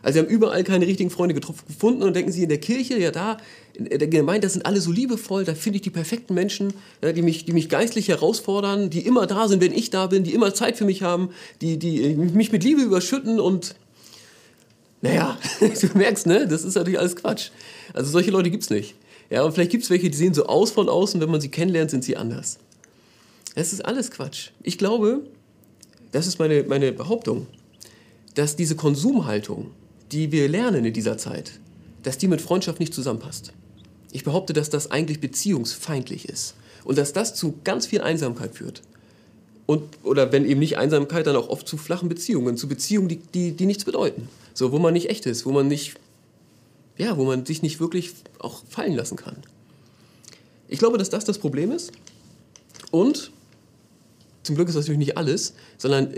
Also 0.02 0.14
sie 0.14 0.24
haben 0.24 0.32
überall 0.32 0.64
keine 0.64 0.86
richtigen 0.86 1.10
Freunde 1.10 1.34
gefunden 1.34 2.02
und 2.02 2.14
denken 2.14 2.32
sie 2.32 2.42
in 2.42 2.48
der 2.48 2.58
Kirche, 2.58 2.98
ja 2.98 3.10
da, 3.10 3.36
in 3.74 3.86
der 3.86 4.08
Gemeinde, 4.08 4.46
das 4.46 4.54
sind 4.54 4.64
alle 4.64 4.80
so 4.80 4.90
liebevoll, 4.90 5.44
da 5.44 5.54
finde 5.54 5.76
ich 5.76 5.82
die 5.82 5.90
perfekten 5.90 6.34
Menschen, 6.34 6.72
ja, 7.02 7.12
die, 7.12 7.22
mich, 7.22 7.44
die 7.44 7.52
mich 7.52 7.68
geistlich 7.68 8.08
herausfordern, 8.08 8.90
die 8.90 9.00
immer 9.00 9.26
da 9.26 9.48
sind, 9.48 9.62
wenn 9.62 9.72
ich 9.72 9.90
da 9.90 10.06
bin, 10.06 10.24
die 10.24 10.34
immer 10.34 10.54
Zeit 10.54 10.76
für 10.76 10.84
mich 10.84 11.02
haben, 11.02 11.30
die, 11.60 11.78
die 11.78 12.14
mich 12.14 12.52
mit 12.52 12.64
Liebe 12.64 12.82
überschütten 12.82 13.40
und 13.40 13.74
naja, 15.02 15.38
du 15.60 15.98
merkst, 15.98 16.26
ne, 16.26 16.46
das 16.46 16.64
ist 16.64 16.74
natürlich 16.74 16.98
alles 16.98 17.16
Quatsch. 17.16 17.50
Also 17.94 18.10
solche 18.10 18.30
Leute 18.30 18.50
gibt 18.50 18.62
es 18.62 18.70
nicht. 18.70 18.94
Ja, 19.30 19.44
und 19.44 19.52
vielleicht 19.52 19.70
gibt 19.70 19.84
es 19.84 19.90
welche, 19.90 20.10
die 20.10 20.16
sehen 20.16 20.34
so 20.34 20.46
aus 20.46 20.72
von 20.72 20.88
außen, 20.88 21.20
wenn 21.20 21.30
man 21.30 21.40
sie 21.40 21.50
kennenlernt, 21.50 21.90
sind 21.90 22.04
sie 22.04 22.16
anders. 22.16 22.58
Es 23.54 23.72
ist 23.72 23.84
alles 23.84 24.10
Quatsch. 24.10 24.50
Ich 24.62 24.76
glaube, 24.76 25.22
das 26.12 26.26
ist 26.26 26.38
meine, 26.38 26.64
meine 26.64 26.92
Behauptung, 26.92 27.46
dass 28.34 28.56
diese 28.56 28.76
Konsumhaltung, 28.76 29.70
die 30.12 30.32
wir 30.32 30.48
lernen 30.48 30.84
in 30.84 30.92
dieser 30.92 31.18
Zeit, 31.18 31.52
dass 32.02 32.18
die 32.18 32.28
mit 32.28 32.40
Freundschaft 32.40 32.80
nicht 32.80 32.94
zusammenpasst. 32.94 33.52
Ich 34.12 34.24
behaupte, 34.24 34.52
dass 34.52 34.70
das 34.70 34.90
eigentlich 34.90 35.20
beziehungsfeindlich 35.20 36.28
ist 36.28 36.54
und 36.84 36.98
dass 36.98 37.12
das 37.12 37.34
zu 37.34 37.54
ganz 37.64 37.86
viel 37.86 38.00
Einsamkeit 38.00 38.54
führt. 38.54 38.82
Und, 39.66 39.82
oder 40.02 40.32
wenn 40.32 40.44
eben 40.44 40.58
nicht 40.58 40.78
Einsamkeit, 40.78 41.26
dann 41.26 41.36
auch 41.36 41.48
oft 41.48 41.68
zu 41.68 41.76
flachen 41.76 42.08
Beziehungen, 42.08 42.56
zu 42.56 42.66
Beziehungen, 42.66 43.08
die, 43.08 43.18
die, 43.18 43.52
die 43.52 43.66
nichts 43.66 43.84
bedeuten. 43.84 44.28
So, 44.52 44.72
wo 44.72 44.78
man 44.80 44.92
nicht 44.94 45.10
echt 45.10 45.26
ist, 45.26 45.46
wo 45.46 45.52
man 45.52 45.68
nicht 45.68 45.94
ja, 47.00 47.16
wo 47.16 47.24
man 47.24 47.46
sich 47.46 47.62
nicht 47.62 47.80
wirklich 47.80 48.12
auch 48.38 48.62
fallen 48.68 48.94
lassen 48.94 49.16
kann. 49.16 49.36
Ich 50.68 50.78
glaube, 50.78 50.98
dass 50.98 51.08
das 51.08 51.24
das 51.24 51.38
Problem 51.38 51.72
ist. 51.72 51.92
Und 52.90 53.32
zum 54.42 54.54
Glück 54.54 54.68
ist 54.68 54.76
das 54.76 54.84
natürlich 54.84 55.06
nicht 55.06 55.16
alles, 55.16 55.54
sondern 55.78 56.14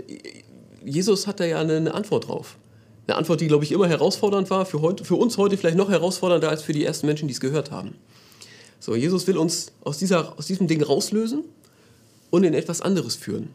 Jesus 0.83 1.25
hat 1.25 1.39
da 1.39 1.45
ja 1.45 1.61
eine 1.61 1.93
Antwort 1.93 2.27
drauf. 2.27 2.57
Eine 3.05 3.17
Antwort, 3.17 3.41
die, 3.41 3.47
glaube 3.47 3.63
ich, 3.65 3.71
immer 3.71 3.87
herausfordernd 3.87 4.49
war, 4.49 4.65
für, 4.65 4.81
heute, 4.81 5.03
für 5.03 5.15
uns 5.15 5.37
heute 5.37 5.57
vielleicht 5.57 5.77
noch 5.77 5.89
herausfordernder 5.89 6.49
als 6.49 6.63
für 6.63 6.73
die 6.73 6.85
ersten 6.85 7.05
Menschen, 7.05 7.27
die 7.27 7.33
es 7.33 7.41
gehört 7.41 7.71
haben. 7.71 7.95
So, 8.79 8.95
Jesus 8.95 9.27
will 9.27 9.37
uns 9.37 9.71
aus, 9.83 9.97
dieser, 9.97 10.37
aus 10.37 10.47
diesem 10.47 10.67
Ding 10.67 10.81
rauslösen 10.81 11.43
und 12.29 12.43
in 12.43 12.53
etwas 12.53 12.81
anderes 12.81 13.15
führen. 13.15 13.49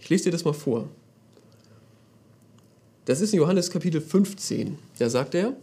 Ich 0.00 0.08
lese 0.10 0.24
dir 0.24 0.30
das 0.30 0.44
mal 0.44 0.52
vor. 0.52 0.88
Das 3.04 3.20
ist 3.20 3.32
in 3.32 3.40
Johannes 3.40 3.70
Kapitel 3.70 4.00
15. 4.00 4.78
Da 4.98 5.10
sagt 5.10 5.34
er, 5.34 5.54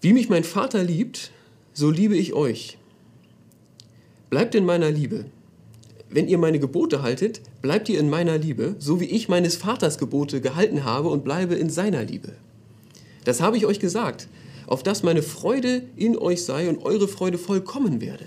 wie 0.00 0.12
mich 0.12 0.28
mein 0.28 0.44
Vater 0.44 0.84
liebt, 0.84 1.32
so 1.72 1.90
liebe 1.90 2.16
ich 2.16 2.32
euch. 2.32 2.78
Bleibt 4.30 4.54
in 4.54 4.64
meiner 4.64 4.90
Liebe. 4.90 5.26
Wenn 6.10 6.28
ihr 6.28 6.38
meine 6.38 6.58
Gebote 6.58 7.02
haltet, 7.02 7.40
bleibt 7.60 7.88
ihr 7.88 8.00
in 8.00 8.08
meiner 8.08 8.38
Liebe, 8.38 8.76
so 8.78 9.00
wie 9.00 9.06
ich 9.06 9.28
meines 9.28 9.56
Vaters 9.56 9.98
Gebote 9.98 10.40
gehalten 10.40 10.84
habe 10.84 11.08
und 11.08 11.24
bleibe 11.24 11.54
in 11.54 11.70
seiner 11.70 12.04
Liebe. 12.04 12.32
Das 13.24 13.40
habe 13.40 13.56
ich 13.56 13.66
euch 13.66 13.78
gesagt, 13.78 14.28
auf 14.66 14.82
dass 14.82 15.02
meine 15.02 15.22
Freude 15.22 15.82
in 15.96 16.16
euch 16.16 16.44
sei 16.44 16.68
und 16.68 16.82
eure 16.82 17.08
Freude 17.08 17.38
vollkommen 17.38 18.00
werde. 18.00 18.24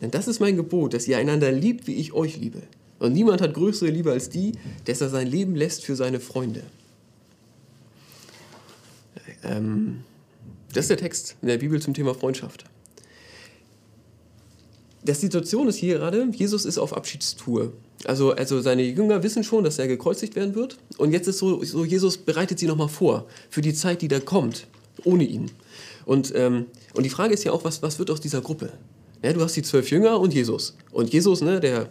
Denn 0.00 0.10
das 0.10 0.28
ist 0.28 0.40
mein 0.40 0.56
Gebot, 0.56 0.94
dass 0.94 1.06
ihr 1.06 1.18
einander 1.18 1.52
liebt, 1.52 1.86
wie 1.86 1.94
ich 1.94 2.14
euch 2.14 2.38
liebe. 2.38 2.62
Und 2.98 3.12
niemand 3.12 3.40
hat 3.40 3.54
größere 3.54 3.90
Liebe 3.90 4.12
als 4.12 4.30
die, 4.30 4.52
dass 4.84 5.00
er 5.00 5.10
sein 5.10 5.26
Leben 5.26 5.54
lässt 5.54 5.84
für 5.84 5.96
seine 5.96 6.20
Freunde. 6.20 6.62
Ähm, 9.42 10.04
das 10.72 10.84
ist 10.84 10.90
der 10.90 10.96
Text 10.98 11.36
in 11.42 11.48
der 11.48 11.58
Bibel 11.58 11.80
zum 11.80 11.94
Thema 11.94 12.14
Freundschaft. 12.14 12.64
Die 15.02 15.14
Situation 15.14 15.68
ist 15.68 15.76
hier 15.76 15.98
gerade, 15.98 16.28
Jesus 16.32 16.64
ist 16.64 16.78
auf 16.78 16.94
Abschiedstour. 16.94 17.72
Also, 18.04 18.32
also 18.32 18.60
seine 18.60 18.82
Jünger 18.82 19.22
wissen 19.22 19.44
schon, 19.44 19.64
dass 19.64 19.78
er 19.78 19.88
gekreuzigt 19.88 20.36
werden 20.36 20.54
wird. 20.54 20.76
Und 20.98 21.12
jetzt 21.12 21.26
ist 21.26 21.38
so, 21.38 21.62
so 21.64 21.84
Jesus 21.84 22.18
bereitet 22.18 22.58
sie 22.58 22.66
nochmal 22.66 22.88
vor 22.88 23.26
für 23.48 23.60
die 23.60 23.74
Zeit, 23.74 24.02
die 24.02 24.08
da 24.08 24.20
kommt, 24.20 24.66
ohne 25.04 25.24
ihn. 25.24 25.50
Und, 26.04 26.32
ähm, 26.34 26.66
und 26.94 27.04
die 27.04 27.10
Frage 27.10 27.34
ist 27.34 27.44
ja 27.44 27.52
auch, 27.52 27.64
was, 27.64 27.82
was 27.82 27.98
wird 27.98 28.10
aus 28.10 28.20
dieser 28.20 28.40
Gruppe? 28.40 28.72
Ja, 29.22 29.32
du 29.32 29.40
hast 29.40 29.56
die 29.56 29.62
zwölf 29.62 29.90
Jünger 29.90 30.18
und 30.18 30.32
Jesus. 30.34 30.74
Und 30.92 31.12
Jesus, 31.12 31.42
ne, 31.42 31.60
der, 31.60 31.90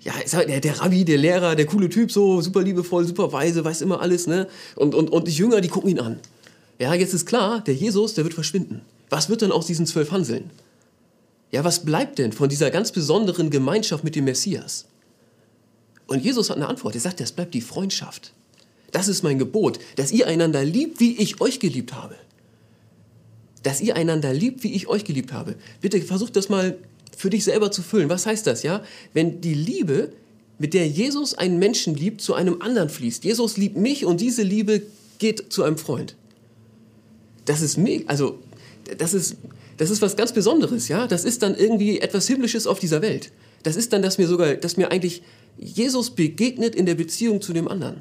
ja, 0.00 0.12
der, 0.44 0.60
der 0.60 0.80
Rabbi, 0.80 1.04
der 1.04 1.18
Lehrer, 1.18 1.56
der 1.56 1.66
coole 1.66 1.88
Typ, 1.88 2.12
so 2.12 2.40
super 2.40 2.62
liebevoll, 2.62 3.04
super 3.04 3.32
weise, 3.32 3.64
weiß 3.64 3.80
immer 3.80 4.00
alles, 4.00 4.26
ne? 4.26 4.46
Und, 4.76 4.94
und, 4.94 5.10
und 5.10 5.26
die 5.26 5.32
Jünger, 5.32 5.60
die 5.60 5.68
gucken 5.68 5.90
ihn 5.90 6.00
an. 6.00 6.20
Ja, 6.78 6.94
jetzt 6.94 7.12
ist 7.12 7.26
klar, 7.26 7.60
der 7.60 7.74
Jesus, 7.74 8.14
der 8.14 8.24
wird 8.24 8.34
verschwinden. 8.34 8.82
Was 9.10 9.28
wird 9.28 9.42
denn 9.42 9.50
aus 9.50 9.66
diesen 9.66 9.86
zwölf 9.86 10.12
Hanseln? 10.12 10.50
Ja, 11.50 11.64
was 11.64 11.84
bleibt 11.84 12.18
denn 12.18 12.32
von 12.32 12.48
dieser 12.48 12.70
ganz 12.70 12.92
besonderen 12.92 13.50
Gemeinschaft 13.50 14.04
mit 14.04 14.14
dem 14.14 14.24
Messias? 14.24 14.86
Und 16.06 16.24
Jesus 16.24 16.50
hat 16.50 16.56
eine 16.56 16.68
Antwort. 16.68 16.94
Er 16.94 17.00
sagt, 17.00 17.20
es 17.20 17.32
bleibt 17.32 17.54
die 17.54 17.60
Freundschaft. 17.60 18.32
Das 18.90 19.08
ist 19.08 19.22
mein 19.22 19.38
Gebot, 19.38 19.78
dass 19.96 20.12
ihr 20.12 20.26
einander 20.26 20.64
liebt, 20.64 21.00
wie 21.00 21.16
ich 21.16 21.40
euch 21.40 21.60
geliebt 21.60 21.94
habe. 21.94 22.16
Dass 23.62 23.80
ihr 23.80 23.96
einander 23.96 24.32
liebt, 24.32 24.62
wie 24.62 24.72
ich 24.72 24.88
euch 24.88 25.04
geliebt 25.04 25.32
habe. 25.32 25.56
Bitte 25.80 26.00
versucht 26.00 26.36
das 26.36 26.48
mal 26.48 26.78
für 27.16 27.30
dich 27.30 27.44
selber 27.44 27.70
zu 27.70 27.82
füllen. 27.82 28.08
Was 28.08 28.26
heißt 28.26 28.46
das, 28.46 28.62
ja? 28.62 28.82
Wenn 29.12 29.40
die 29.40 29.54
Liebe, 29.54 30.12
mit 30.58 30.74
der 30.74 30.88
Jesus 30.88 31.34
einen 31.34 31.58
Menschen 31.58 31.94
liebt, 31.94 32.20
zu 32.20 32.34
einem 32.34 32.60
anderen 32.60 32.88
fließt. 32.88 33.24
Jesus 33.24 33.56
liebt 33.56 33.76
mich 33.76 34.04
und 34.04 34.20
diese 34.20 34.42
Liebe 34.42 34.82
geht 35.18 35.52
zu 35.52 35.62
einem 35.62 35.78
Freund. 35.78 36.16
Das 37.44 37.62
ist 37.62 37.76
mega, 37.76 38.04
also 38.08 38.38
das 38.98 39.14
ist, 39.14 39.36
das 39.78 39.90
ist 39.90 40.02
was 40.02 40.16
ganz 40.16 40.32
Besonderes, 40.32 40.88
ja? 40.88 41.06
Das 41.06 41.24
ist 41.24 41.42
dann 41.42 41.54
irgendwie 41.56 42.00
etwas 42.00 42.26
Himmlisches 42.26 42.66
auf 42.66 42.80
dieser 42.80 43.00
Welt. 43.00 43.30
Das 43.62 43.76
ist 43.76 43.92
dann, 43.92 44.02
dass 44.02 44.18
mir 44.18 44.26
sogar, 44.26 44.54
dass 44.54 44.76
mir 44.76 44.90
eigentlich 44.90 45.22
Jesus 45.56 46.10
begegnet 46.10 46.74
in 46.74 46.84
der 46.84 46.96
Beziehung 46.96 47.40
zu 47.40 47.52
dem 47.52 47.68
anderen, 47.68 48.00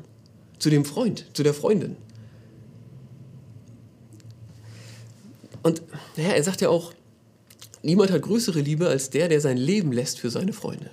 zu 0.60 0.70
dem 0.70 0.86
Freund, 0.86 1.26
zu 1.34 1.44
der 1.44 1.54
Freundin. 1.54 1.96
Und 5.62 5.84
naja, 6.16 6.30
er 6.30 6.44
sagt 6.44 6.62
ja 6.62 6.70
auch, 6.70 6.94
niemand 7.84 8.12
hat 8.12 8.24
größere 8.24 8.60
Liebe 8.60 8.88
als 8.88 9.12
der, 9.12 9.30
der 9.30 9.40
sein 9.40 9.58
Leben 9.58 9.92
lässt 9.92 10.20
für 10.20 10.32
seine 10.32 10.54
Freunde. 10.54 10.90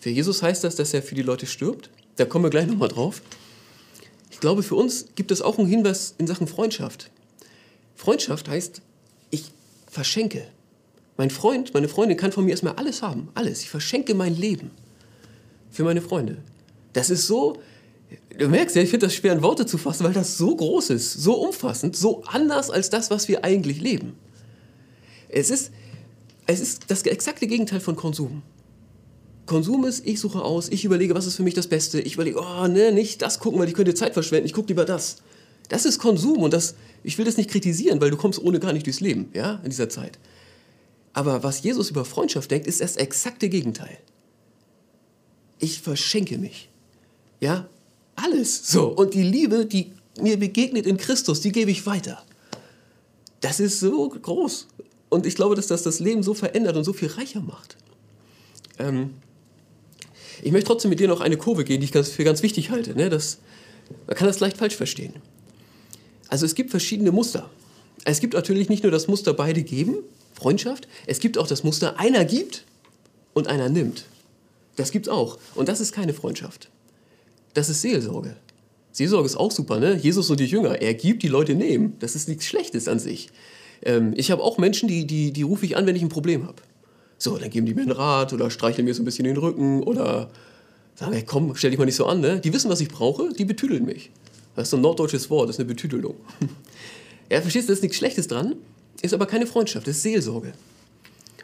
Für 0.00 0.10
Jesus 0.10 0.40
heißt 0.40 0.62
das, 0.62 0.76
dass 0.76 0.94
er 0.94 1.02
für 1.02 1.16
die 1.16 1.22
Leute 1.22 1.46
stirbt. 1.46 1.90
Da 2.14 2.26
kommen 2.26 2.44
wir 2.44 2.50
gleich 2.50 2.68
nochmal 2.68 2.88
drauf. 2.88 3.22
Ich 4.30 4.38
glaube, 4.38 4.62
für 4.62 4.76
uns 4.76 5.06
gibt 5.16 5.32
es 5.32 5.42
auch 5.42 5.58
einen 5.58 5.68
Hinweis 5.68 6.14
in 6.18 6.28
Sachen 6.28 6.46
Freundschaft. 6.46 7.10
Freundschaft 7.96 8.48
heißt, 8.48 8.82
verschenke. 9.90 10.46
Mein 11.16 11.30
Freund, 11.30 11.72
meine 11.72 11.88
Freundin 11.88 12.16
kann 12.16 12.32
von 12.32 12.44
mir 12.44 12.50
erstmal 12.50 12.74
alles 12.74 13.02
haben. 13.02 13.28
Alles. 13.34 13.62
Ich 13.62 13.70
verschenke 13.70 14.14
mein 14.14 14.36
Leben 14.36 14.70
für 15.70 15.84
meine 15.84 16.02
Freunde. 16.02 16.38
Das 16.92 17.10
ist 17.10 17.26
so, 17.26 17.58
du 18.36 18.48
merkst 18.48 18.76
ja, 18.76 18.82
ich 18.82 18.90
finde 18.90 19.06
das 19.06 19.14
schwer 19.14 19.32
in 19.32 19.42
Worte 19.42 19.66
zu 19.66 19.78
fassen, 19.78 20.04
weil 20.04 20.12
das 20.12 20.36
so 20.36 20.54
groß 20.54 20.90
ist, 20.90 21.12
so 21.12 21.34
umfassend, 21.34 21.96
so 21.96 22.22
anders 22.24 22.70
als 22.70 22.90
das, 22.90 23.10
was 23.10 23.28
wir 23.28 23.44
eigentlich 23.44 23.80
leben. 23.80 24.14
Es 25.28 25.50
ist, 25.50 25.72
es 26.46 26.60
ist 26.60 26.84
das 26.88 27.02
exakte 27.02 27.46
Gegenteil 27.46 27.80
von 27.80 27.96
Konsum. 27.96 28.42
Konsum 29.46 29.84
ist, 29.84 30.06
ich 30.06 30.18
suche 30.20 30.42
aus, 30.42 30.68
ich 30.68 30.84
überlege, 30.84 31.14
was 31.14 31.26
ist 31.26 31.36
für 31.36 31.42
mich 31.44 31.54
das 31.54 31.68
Beste. 31.68 32.00
Ich 32.00 32.14
überlege, 32.14 32.40
oh, 32.40 32.66
ne, 32.66 32.92
nicht 32.92 33.22
das 33.22 33.38
gucken, 33.38 33.60
weil 33.60 33.68
ich 33.68 33.74
könnte 33.74 33.94
Zeit 33.94 34.12
verschwenden, 34.12 34.46
ich 34.46 34.52
gucke 34.52 34.68
lieber 34.68 34.84
das. 34.84 35.18
Das 35.68 35.84
ist 35.84 35.98
Konsum 35.98 36.38
und 36.38 36.52
das, 36.52 36.74
ich 37.06 37.16
will 37.18 37.24
das 37.24 37.36
nicht 37.36 37.50
kritisieren, 37.50 38.00
weil 38.00 38.10
du 38.10 38.16
kommst 38.16 38.42
ohne 38.42 38.60
gar 38.60 38.72
nicht 38.72 38.86
durchs 38.86 39.00
Leben, 39.00 39.30
ja, 39.32 39.60
in 39.62 39.70
dieser 39.70 39.88
Zeit. 39.88 40.18
Aber 41.12 41.42
was 41.42 41.62
Jesus 41.62 41.90
über 41.90 42.04
Freundschaft 42.04 42.50
denkt, 42.50 42.66
ist 42.66 42.80
das 42.80 42.96
exakte 42.96 43.48
Gegenteil 43.48 43.98
ich 45.58 45.80
verschenke 45.80 46.38
mich. 46.38 46.68
Ja, 47.40 47.68
alles 48.14 48.70
so. 48.70 48.88
Und 48.88 49.14
die 49.14 49.22
Liebe, 49.22 49.66
die 49.66 49.92
mir 50.20 50.38
begegnet 50.38 50.86
in 50.86 50.96
Christus, 50.96 51.40
die 51.40 51.52
gebe 51.52 51.70
ich 51.70 51.86
weiter. 51.86 52.22
Das 53.40 53.60
ist 53.60 53.80
so 53.80 54.08
groß. 54.08 54.68
Und 55.08 55.26
ich 55.26 55.34
glaube, 55.34 55.54
dass 55.54 55.66
das 55.66 55.82
das 55.82 56.00
Leben 56.00 56.22
so 56.22 56.34
verändert 56.34 56.76
und 56.76 56.84
so 56.84 56.92
viel 56.92 57.08
reicher 57.08 57.40
macht. 57.40 57.76
Ähm 58.78 59.14
ich 60.42 60.52
möchte 60.52 60.66
trotzdem 60.66 60.90
mit 60.90 61.00
dir 61.00 61.08
noch 61.08 61.20
eine 61.20 61.36
Kurve 61.36 61.64
gehen, 61.64 61.80
die 61.80 61.86
ich 61.86 62.06
für 62.08 62.24
ganz 62.24 62.42
wichtig 62.42 62.70
halte. 62.70 62.94
Ne? 62.94 63.08
Das, 63.08 63.38
man 64.06 64.16
kann 64.16 64.26
das 64.26 64.40
leicht 64.40 64.58
falsch 64.58 64.76
verstehen. 64.76 65.14
Also 66.28 66.46
es 66.46 66.54
gibt 66.54 66.70
verschiedene 66.70 67.12
Muster. 67.12 67.50
Es 68.04 68.20
gibt 68.20 68.34
natürlich 68.34 68.68
nicht 68.68 68.82
nur 68.82 68.92
das 68.92 69.08
Muster 69.08 69.34
beide 69.34 69.62
geben, 69.62 69.96
Freundschaft, 70.34 70.86
es 71.06 71.18
gibt 71.18 71.38
auch 71.38 71.46
das 71.46 71.64
Muster 71.64 71.98
einer 71.98 72.24
gibt 72.24 72.64
und 73.32 73.48
einer 73.48 73.68
nimmt. 73.68 74.04
Das 74.76 74.90
gibt's 74.90 75.08
auch. 75.08 75.38
Und 75.54 75.68
das 75.68 75.80
ist 75.80 75.92
keine 75.92 76.12
Freundschaft. 76.12 76.68
Das 77.54 77.70
ist 77.70 77.80
Seelsorge. 77.80 78.36
Seelsorge 78.92 79.26
ist 79.26 79.36
auch 79.36 79.50
super, 79.50 79.80
ne? 79.80 79.96
Jesus 79.96 80.30
und 80.30 80.40
die 80.40 80.46
Jünger, 80.46 80.80
er 80.80 80.94
gibt, 80.94 81.22
die 81.22 81.28
Leute 81.28 81.54
nehmen. 81.54 81.94
Das 82.00 82.14
ist 82.14 82.28
nichts 82.28 82.46
Schlechtes 82.46 82.86
an 82.86 82.98
sich. 82.98 83.30
Ähm, 83.82 84.12
ich 84.16 84.30
habe 84.30 84.42
auch 84.42 84.58
Menschen, 84.58 84.88
die, 84.88 85.06
die, 85.06 85.32
die 85.32 85.42
rufe 85.42 85.66
ich 85.66 85.76
an, 85.76 85.86
wenn 85.86 85.96
ich 85.96 86.02
ein 86.02 86.08
Problem 86.08 86.46
habe. 86.46 86.62
So, 87.18 87.36
dann 87.38 87.50
geben 87.50 87.66
die 87.66 87.74
mir 87.74 87.82
einen 87.82 87.92
Rat 87.92 88.32
oder 88.32 88.50
streicheln 88.50 88.84
mir 88.84 88.94
so 88.94 89.02
ein 89.02 89.06
bisschen 89.06 89.24
den 89.24 89.36
Rücken 89.36 89.82
oder 89.82 90.30
sagen, 90.94 91.12
hey, 91.12 91.24
komm, 91.24 91.54
stell 91.56 91.70
dich 91.70 91.78
mal 91.78 91.86
nicht 91.86 91.96
so 91.96 92.06
an, 92.06 92.20
ne? 92.20 92.40
Die 92.40 92.52
wissen, 92.52 92.70
was 92.70 92.80
ich 92.80 92.88
brauche, 92.88 93.32
die 93.32 93.44
betüdeln 93.44 93.84
mich. 93.84 94.10
Das 94.56 94.68
ist 94.68 94.74
ein 94.74 94.80
norddeutsches 94.80 95.30
Wort, 95.30 95.48
das 95.48 95.56
ist 95.56 95.60
eine 95.60 95.68
Betüdelung. 95.68 96.14
ja, 97.30 97.40
verstehst 97.40 97.68
du, 97.68 97.72
da 97.72 97.74
ist 97.74 97.82
nichts 97.82 97.98
Schlechtes 97.98 98.26
dran, 98.26 98.56
ist 99.02 99.14
aber 99.14 99.26
keine 99.26 99.46
Freundschaft, 99.46 99.86
das 99.86 99.96
ist 99.96 100.02
Seelsorge. 100.02 100.54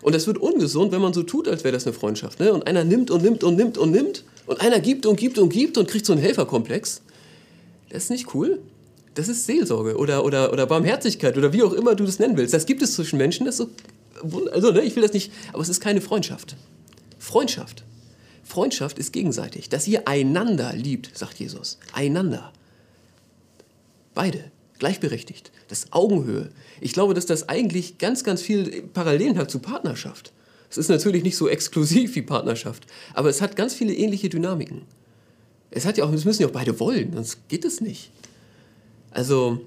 Und 0.00 0.14
es 0.14 0.26
wird 0.26 0.38
ungesund, 0.38 0.90
wenn 0.90 1.00
man 1.00 1.12
so 1.12 1.22
tut, 1.22 1.46
als 1.46 1.62
wäre 1.62 1.72
das 1.72 1.86
eine 1.86 1.92
Freundschaft. 1.92 2.40
Ne? 2.40 2.52
Und 2.52 2.66
einer 2.66 2.82
nimmt 2.82 3.10
und 3.10 3.22
nimmt 3.22 3.44
und 3.44 3.56
nimmt 3.56 3.78
und 3.78 3.92
nimmt 3.92 4.24
und 4.46 4.60
einer 4.60 4.80
gibt 4.80 5.06
und 5.06 5.16
gibt 5.16 5.38
und 5.38 5.50
gibt 5.50 5.78
und 5.78 5.88
kriegt 5.88 6.06
so 6.06 6.12
einen 6.12 6.22
Helferkomplex. 6.22 7.02
Das 7.90 8.04
ist 8.04 8.10
nicht 8.10 8.34
cool. 8.34 8.58
Das 9.14 9.28
ist 9.28 9.46
Seelsorge 9.46 9.96
oder, 9.96 10.24
oder, 10.24 10.52
oder 10.52 10.66
Barmherzigkeit 10.66 11.36
oder 11.36 11.52
wie 11.52 11.62
auch 11.62 11.72
immer 11.72 11.94
du 11.94 12.04
das 12.04 12.18
nennen 12.18 12.36
willst. 12.36 12.54
Das 12.54 12.66
gibt 12.66 12.82
es 12.82 12.94
zwischen 12.94 13.18
Menschen. 13.18 13.46
Das 13.46 13.58
so, 13.58 13.68
also, 14.50 14.72
ne, 14.72 14.82
ich 14.82 14.96
will 14.96 15.02
das 15.02 15.12
nicht, 15.12 15.30
aber 15.52 15.62
es 15.62 15.68
ist 15.68 15.80
keine 15.80 16.00
Freundschaft. 16.00 16.56
Freundschaft. 17.18 17.84
Freundschaft 18.42 18.98
ist 18.98 19.12
gegenseitig. 19.12 19.68
Dass 19.68 19.86
ihr 19.86 20.08
einander 20.08 20.72
liebt, 20.74 21.16
sagt 21.16 21.38
Jesus. 21.38 21.78
Einander. 21.92 22.52
Beide 24.14 24.50
gleichberechtigt. 24.78 25.52
Das 25.68 25.92
Augenhöhe. 25.92 26.50
Ich 26.80 26.92
glaube, 26.92 27.14
dass 27.14 27.24
das 27.24 27.48
eigentlich 27.48 27.98
ganz, 27.98 28.24
ganz 28.24 28.42
viel 28.42 28.82
Parallelen 28.82 29.38
hat 29.38 29.50
zu 29.50 29.60
Partnerschaft. 29.60 30.32
Es 30.70 30.76
ist 30.76 30.88
natürlich 30.88 31.22
nicht 31.22 31.36
so 31.36 31.48
exklusiv 31.48 32.14
wie 32.16 32.22
Partnerschaft, 32.22 32.86
aber 33.14 33.28
es 33.28 33.40
hat 33.40 33.54
ganz 33.54 33.74
viele 33.74 33.94
ähnliche 33.94 34.28
Dynamiken. 34.28 34.82
Es 35.70 35.86
hat 35.86 35.98
ja 35.98 36.04
auch, 36.04 36.12
es 36.12 36.24
müssen 36.24 36.42
ja 36.42 36.48
auch 36.48 36.52
beide 36.52 36.80
wollen, 36.80 37.12
sonst 37.12 37.48
geht 37.48 37.64
es 37.64 37.80
nicht. 37.80 38.10
Also, 39.12 39.60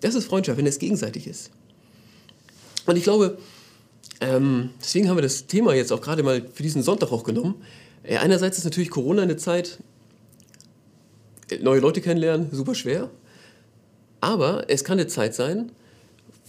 das 0.00 0.14
ist 0.14 0.26
Freundschaft, 0.26 0.56
wenn 0.56 0.66
es 0.66 0.78
gegenseitig 0.78 1.26
ist. 1.26 1.50
Und 2.86 2.96
ich 2.96 3.02
glaube, 3.02 3.38
ähm, 4.20 4.70
deswegen 4.80 5.08
haben 5.08 5.16
wir 5.16 5.22
das 5.22 5.46
Thema 5.46 5.74
jetzt 5.74 5.92
auch 5.92 6.00
gerade 6.00 6.22
mal 6.22 6.48
für 6.54 6.62
diesen 6.62 6.82
Sonntag 6.82 7.12
auch 7.12 7.24
genommen. 7.24 7.56
Äh, 8.02 8.16
einerseits 8.16 8.56
ist 8.58 8.64
natürlich 8.64 8.90
Corona 8.90 9.22
eine 9.22 9.36
Zeit, 9.36 9.78
äh, 11.50 11.58
neue 11.58 11.80
Leute 11.80 12.00
kennenlernen, 12.00 12.48
super 12.52 12.74
schwer. 12.74 13.10
Aber 14.24 14.64
es 14.70 14.84
kann 14.84 14.98
eine 14.98 15.06
Zeit 15.06 15.34
sein, 15.34 15.70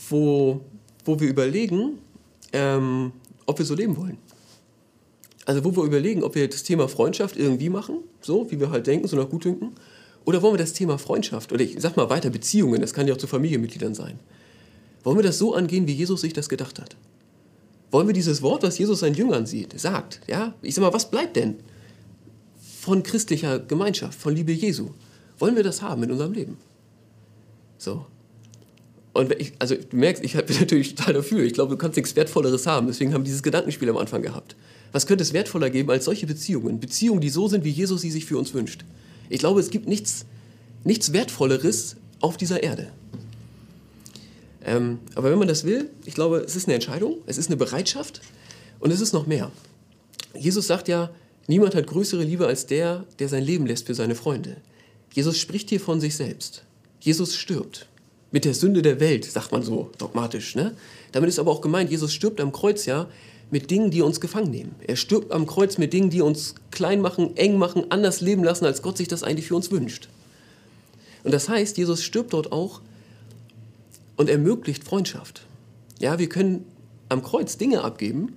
wo, 0.09 0.61
wo 1.03 1.19
wir 1.19 1.27
überlegen, 1.27 1.99
ähm, 2.53 3.11
ob 3.45 3.59
wir 3.59 3.65
so 3.65 3.75
leben 3.75 3.97
wollen. 3.97 4.17
Also 5.45 5.65
wo 5.65 5.75
wir 5.75 5.83
überlegen, 5.83 6.23
ob 6.23 6.35
wir 6.35 6.47
das 6.47 6.63
Thema 6.63 6.87
Freundschaft 6.87 7.35
irgendwie 7.35 7.67
machen, 7.67 7.97
so 8.21 8.49
wie 8.49 8.61
wir 8.61 8.69
halt 8.69 8.87
denken, 8.87 9.09
so 9.09 9.17
nach 9.17 9.27
Gutdünken, 9.27 9.71
oder 10.23 10.41
wollen 10.41 10.53
wir 10.53 10.59
das 10.59 10.71
Thema 10.71 10.97
Freundschaft, 10.97 11.51
oder 11.51 11.63
ich 11.63 11.75
sag 11.79 11.97
mal 11.97 12.09
weiter 12.09 12.29
Beziehungen, 12.29 12.79
das 12.79 12.93
kann 12.93 13.09
ja 13.09 13.13
auch 13.13 13.17
zu 13.17 13.27
Familienmitgliedern 13.27 13.93
sein, 13.93 14.19
wollen 15.03 15.17
wir 15.17 15.23
das 15.23 15.37
so 15.37 15.53
angehen, 15.53 15.85
wie 15.85 15.91
Jesus 15.91 16.21
sich 16.21 16.31
das 16.31 16.47
gedacht 16.47 16.79
hat? 16.79 16.95
Wollen 17.91 18.07
wir 18.07 18.13
dieses 18.13 18.41
Wort, 18.41 18.63
was 18.63 18.77
Jesus 18.77 19.01
seinen 19.01 19.15
Jüngern 19.15 19.45
sieht, 19.45 19.77
sagt, 19.77 20.21
ja, 20.27 20.53
ich 20.61 20.75
sag 20.75 20.81
mal, 20.81 20.93
was 20.93 21.11
bleibt 21.11 21.35
denn 21.35 21.57
von 22.79 23.03
christlicher 23.03 23.59
Gemeinschaft, 23.59 24.17
von 24.17 24.33
Liebe 24.33 24.53
Jesu? 24.53 24.91
Wollen 25.39 25.57
wir 25.57 25.63
das 25.63 25.81
haben 25.81 26.03
in 26.03 26.11
unserem 26.11 26.31
Leben? 26.31 26.57
So. 27.77 28.05
Und 29.13 29.31
ich, 29.39 29.53
also 29.59 29.75
du 29.75 29.95
merkst, 29.95 30.23
ich 30.23 30.33
bin 30.33 30.59
natürlich 30.59 30.95
total 30.95 31.13
dafür. 31.13 31.43
Ich 31.43 31.53
glaube, 31.53 31.71
du 31.71 31.77
kannst 31.77 31.95
nichts 31.95 32.15
Wertvolleres 32.15 32.67
haben. 32.67 32.87
Deswegen 32.87 33.13
haben 33.13 33.21
wir 33.21 33.25
dieses 33.25 33.43
Gedankenspiel 33.43 33.89
am 33.89 33.97
Anfang 33.97 34.21
gehabt. 34.21 34.55
Was 34.91 35.07
könnte 35.07 35.23
es 35.23 35.33
wertvoller 35.33 35.69
geben 35.69 35.89
als 35.89 36.05
solche 36.05 36.27
Beziehungen? 36.27 36.79
Beziehungen, 36.79 37.21
die 37.21 37.29
so 37.29 37.47
sind, 37.47 37.63
wie 37.63 37.69
Jesus 37.69 38.01
sie 38.01 38.11
sich 38.11 38.25
für 38.25 38.37
uns 38.37 38.53
wünscht. 38.53 38.83
Ich 39.29 39.39
glaube, 39.39 39.59
es 39.59 39.69
gibt 39.69 39.87
nichts, 39.87 40.25
nichts 40.83 41.13
Wertvolleres 41.13 41.95
auf 42.21 42.37
dieser 42.37 42.63
Erde. 42.63 42.91
Ähm, 44.65 44.99
aber 45.13 45.31
wenn 45.31 45.39
man 45.39 45.47
das 45.47 45.63
will, 45.63 45.89
ich 46.05 46.13
glaube, 46.13 46.39
es 46.39 46.55
ist 46.55 46.67
eine 46.67 46.75
Entscheidung, 46.75 47.17
es 47.25 47.37
ist 47.37 47.47
eine 47.47 47.57
Bereitschaft 47.57 48.21
und 48.79 48.91
es 48.91 48.99
ist 48.99 49.13
noch 49.13 49.27
mehr. 49.27 49.51
Jesus 50.37 50.67
sagt 50.67 50.87
ja, 50.87 51.11
niemand 51.47 51.75
hat 51.75 51.87
größere 51.87 52.23
Liebe 52.23 52.47
als 52.47 52.65
der, 52.65 53.05
der 53.19 53.29
sein 53.29 53.43
Leben 53.43 53.65
lässt 53.65 53.85
für 53.85 53.95
seine 53.95 54.15
Freunde. 54.15 54.57
Jesus 55.13 55.37
spricht 55.37 55.69
hier 55.69 55.79
von 55.79 56.01
sich 56.01 56.15
selbst. 56.15 56.63
Jesus 57.05 57.35
stirbt. 57.35 57.85
Mit 58.31 58.45
der 58.45 58.55
Sünde 58.55 58.81
der 58.81 58.99
Welt, 58.99 59.25
sagt 59.25 59.51
man 59.51 59.61
so 59.61 59.91
dogmatisch. 59.99 60.55
Ne? 60.55 60.75
Damit 61.11 61.29
ist 61.29 61.37
aber 61.37 61.51
auch 61.51 61.61
gemeint, 61.61 61.91
Jesus 61.91 62.11
stirbt 62.11 62.41
am 62.41 62.51
Kreuz 62.51 62.87
ja 62.87 63.07
mit 63.51 63.69
Dingen, 63.69 63.91
die 63.91 64.01
uns 64.01 64.19
gefangen 64.19 64.49
nehmen. 64.49 64.73
Er 64.87 64.95
stirbt 64.95 65.31
am 65.31 65.45
Kreuz 65.45 65.77
mit 65.77 65.93
Dingen, 65.93 66.09
die 66.09 66.21
uns 66.21 66.55
klein 66.71 67.01
machen, 67.01 67.37
eng 67.37 67.59
machen, 67.59 67.91
anders 67.91 68.21
leben 68.21 68.43
lassen, 68.43 68.65
als 68.65 68.81
Gott 68.81 68.97
sich 68.97 69.07
das 69.07 69.21
eigentlich 69.21 69.45
für 69.45 69.55
uns 69.55 69.69
wünscht. 69.69 70.09
Und 71.23 71.31
das 71.31 71.47
heißt, 71.47 71.77
Jesus 71.77 72.03
stirbt 72.03 72.33
dort 72.33 72.51
auch 72.51 72.81
und 74.17 74.27
ermöglicht 74.27 74.83
Freundschaft. 74.83 75.45
Ja, 75.99 76.17
wir 76.17 76.27
können 76.27 76.65
am 77.07 77.21
Kreuz 77.21 77.57
Dinge 77.57 77.83
abgeben, 77.83 78.33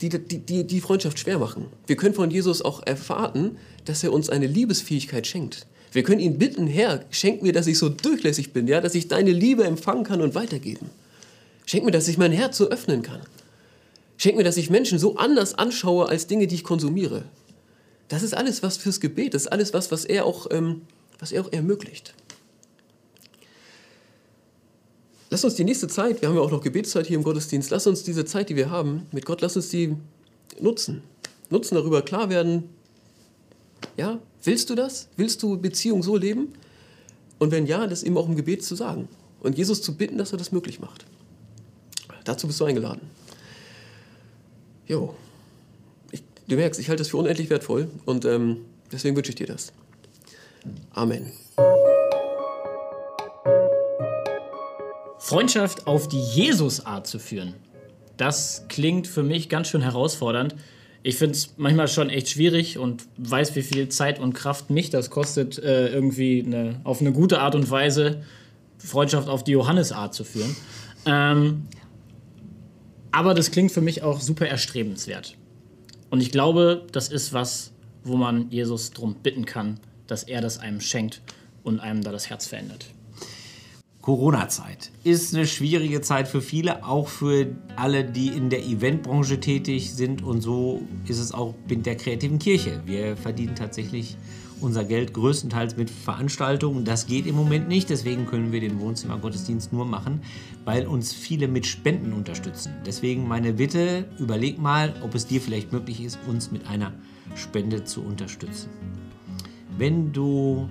die, 0.00 0.08
die, 0.08 0.38
die, 0.38 0.66
die 0.66 0.80
Freundschaft 0.80 1.18
schwer 1.18 1.38
machen. 1.38 1.66
Wir 1.86 1.96
können 1.96 2.14
von 2.14 2.30
Jesus 2.30 2.62
auch 2.62 2.82
erwarten, 2.86 3.58
dass 3.84 4.02
er 4.02 4.14
uns 4.14 4.30
eine 4.30 4.46
Liebesfähigkeit 4.46 5.26
schenkt. 5.26 5.66
Wir 5.92 6.02
können 6.02 6.20
ihn 6.20 6.38
bitten, 6.38 6.66
Herr, 6.66 7.04
schenk 7.10 7.42
mir, 7.42 7.52
dass 7.52 7.66
ich 7.66 7.78
so 7.78 7.88
durchlässig 7.88 8.52
bin, 8.52 8.66
ja, 8.66 8.80
dass 8.80 8.94
ich 8.94 9.08
deine 9.08 9.32
Liebe 9.32 9.64
empfangen 9.64 10.04
kann 10.04 10.20
und 10.20 10.34
weitergeben. 10.34 10.90
Schenk 11.64 11.84
mir, 11.84 11.90
dass 11.90 12.08
ich 12.08 12.18
mein 12.18 12.32
Herz 12.32 12.56
so 12.56 12.68
öffnen 12.68 13.02
kann. 13.02 13.20
Schenk 14.18 14.36
mir, 14.36 14.44
dass 14.44 14.56
ich 14.56 14.70
Menschen 14.70 14.98
so 14.98 15.16
anders 15.16 15.54
anschaue 15.54 16.08
als 16.08 16.26
Dinge, 16.26 16.46
die 16.46 16.54
ich 16.54 16.64
konsumiere. 16.64 17.24
Das 18.08 18.22
ist 18.22 18.36
alles 18.36 18.62
was 18.62 18.76
fürs 18.76 19.00
Gebet, 19.00 19.34
das 19.34 19.42
ist 19.42 19.48
alles 19.52 19.74
was, 19.74 19.90
was 19.90 20.04
er 20.04 20.24
auch, 20.24 20.46
ähm, 20.50 20.82
was 21.18 21.32
er 21.32 21.42
auch 21.42 21.52
ermöglicht. 21.52 22.14
Lass 25.28 25.44
uns 25.44 25.56
die 25.56 25.64
nächste 25.64 25.88
Zeit, 25.88 26.22
wir 26.22 26.28
haben 26.28 26.36
ja 26.36 26.40
auch 26.40 26.52
noch 26.52 26.62
Gebetszeit 26.62 27.06
hier 27.06 27.16
im 27.16 27.24
Gottesdienst, 27.24 27.70
lass 27.70 27.86
uns 27.86 28.04
diese 28.04 28.24
Zeit, 28.24 28.48
die 28.48 28.56
wir 28.56 28.70
haben 28.70 29.06
mit 29.10 29.26
Gott, 29.26 29.40
lass 29.40 29.56
uns 29.56 29.68
die 29.70 29.96
nutzen. 30.60 31.02
Nutzen, 31.50 31.74
darüber 31.74 32.02
klar 32.02 32.30
werden, 32.30 32.70
ja, 33.96 34.20
willst 34.46 34.70
du 34.70 34.74
das? 34.74 35.08
Willst 35.16 35.42
du 35.42 35.58
Beziehung 35.58 36.02
so 36.02 36.16
leben? 36.16 36.52
Und 37.38 37.50
wenn 37.50 37.66
ja, 37.66 37.86
das 37.86 38.02
eben 38.02 38.16
auch 38.16 38.28
im 38.28 38.36
Gebet 38.36 38.64
zu 38.64 38.74
sagen. 38.74 39.08
Und 39.40 39.58
Jesus 39.58 39.82
zu 39.82 39.96
bitten, 39.96 40.18
dass 40.18 40.32
er 40.32 40.38
das 40.38 40.52
möglich 40.52 40.80
macht. 40.80 41.04
Dazu 42.24 42.46
bist 42.46 42.58
du 42.60 42.64
eingeladen. 42.64 43.02
Jo. 44.86 45.14
Ich, 46.10 46.22
du 46.48 46.56
merkst, 46.56 46.80
ich 46.80 46.88
halte 46.88 47.02
das 47.02 47.08
für 47.08 47.18
unendlich 47.18 47.50
wertvoll 47.50 47.88
und 48.04 48.24
ähm, 48.24 48.64
deswegen 48.90 49.16
wünsche 49.16 49.30
ich 49.30 49.36
dir 49.36 49.46
das. 49.46 49.72
Amen. 50.92 51.30
Freundschaft 55.18 55.86
auf 55.86 56.08
die 56.08 56.20
Jesus-Art 56.20 57.06
zu 57.06 57.18
führen, 57.18 57.54
das 58.16 58.64
klingt 58.68 59.06
für 59.06 59.22
mich 59.22 59.48
ganz 59.48 59.68
schön 59.68 59.82
herausfordernd. 59.82 60.54
Ich 61.06 61.18
finde 61.18 61.34
es 61.34 61.54
manchmal 61.56 61.86
schon 61.86 62.10
echt 62.10 62.30
schwierig 62.30 62.78
und 62.78 63.06
weiß, 63.16 63.54
wie 63.54 63.62
viel 63.62 63.88
Zeit 63.90 64.18
und 64.18 64.32
Kraft 64.32 64.70
mich 64.70 64.90
das 64.90 65.08
kostet, 65.08 65.56
äh, 65.56 65.86
irgendwie 65.86 66.42
eine, 66.44 66.80
auf 66.82 67.00
eine 67.00 67.12
gute 67.12 67.38
Art 67.38 67.54
und 67.54 67.70
Weise 67.70 68.24
Freundschaft 68.78 69.28
auf 69.28 69.44
die 69.44 69.52
Johannes-Art 69.52 70.14
zu 70.14 70.24
führen. 70.24 70.56
Ähm, 71.04 71.68
aber 73.12 73.34
das 73.34 73.52
klingt 73.52 73.70
für 73.70 73.82
mich 73.82 74.02
auch 74.02 74.20
super 74.20 74.48
erstrebenswert. 74.48 75.36
Und 76.10 76.22
ich 76.22 76.32
glaube, 76.32 76.84
das 76.90 77.08
ist 77.08 77.32
was, 77.32 77.70
wo 78.02 78.16
man 78.16 78.50
Jesus 78.50 78.90
darum 78.90 79.14
bitten 79.14 79.44
kann, 79.46 79.78
dass 80.08 80.24
er 80.24 80.40
das 80.40 80.58
einem 80.58 80.80
schenkt 80.80 81.22
und 81.62 81.78
einem 81.78 82.02
da 82.02 82.10
das 82.10 82.30
Herz 82.30 82.48
verändert. 82.48 82.86
Corona-Zeit 84.06 84.92
ist 85.02 85.34
eine 85.34 85.48
schwierige 85.48 86.00
Zeit 86.00 86.28
für 86.28 86.40
viele, 86.40 86.84
auch 86.86 87.08
für 87.08 87.48
alle, 87.74 88.04
die 88.04 88.28
in 88.28 88.50
der 88.50 88.64
Eventbranche 88.64 89.40
tätig 89.40 89.94
sind. 89.94 90.22
Und 90.22 90.42
so 90.42 90.82
ist 91.08 91.18
es 91.18 91.32
auch 91.32 91.56
mit 91.68 91.86
der 91.86 91.96
kreativen 91.96 92.38
Kirche. 92.38 92.80
Wir 92.86 93.16
verdienen 93.16 93.56
tatsächlich 93.56 94.16
unser 94.60 94.84
Geld 94.84 95.12
größtenteils 95.12 95.76
mit 95.76 95.90
Veranstaltungen. 95.90 96.84
Das 96.84 97.08
geht 97.08 97.26
im 97.26 97.34
Moment 97.34 97.66
nicht, 97.66 97.90
deswegen 97.90 98.26
können 98.26 98.52
wir 98.52 98.60
den 98.60 98.78
Wohnzimmergottesdienst 98.78 99.72
nur 99.72 99.84
machen, 99.84 100.20
weil 100.64 100.86
uns 100.86 101.12
viele 101.12 101.48
mit 101.48 101.66
Spenden 101.66 102.12
unterstützen. 102.12 102.74
Deswegen 102.86 103.26
meine 103.26 103.54
Bitte, 103.54 104.04
überleg 104.20 104.60
mal, 104.60 104.94
ob 105.02 105.16
es 105.16 105.26
dir 105.26 105.40
vielleicht 105.40 105.72
möglich 105.72 106.00
ist, 106.00 106.20
uns 106.28 106.52
mit 106.52 106.68
einer 106.68 106.92
Spende 107.34 107.82
zu 107.82 108.02
unterstützen. 108.02 108.68
Wenn 109.76 110.12
du 110.12 110.68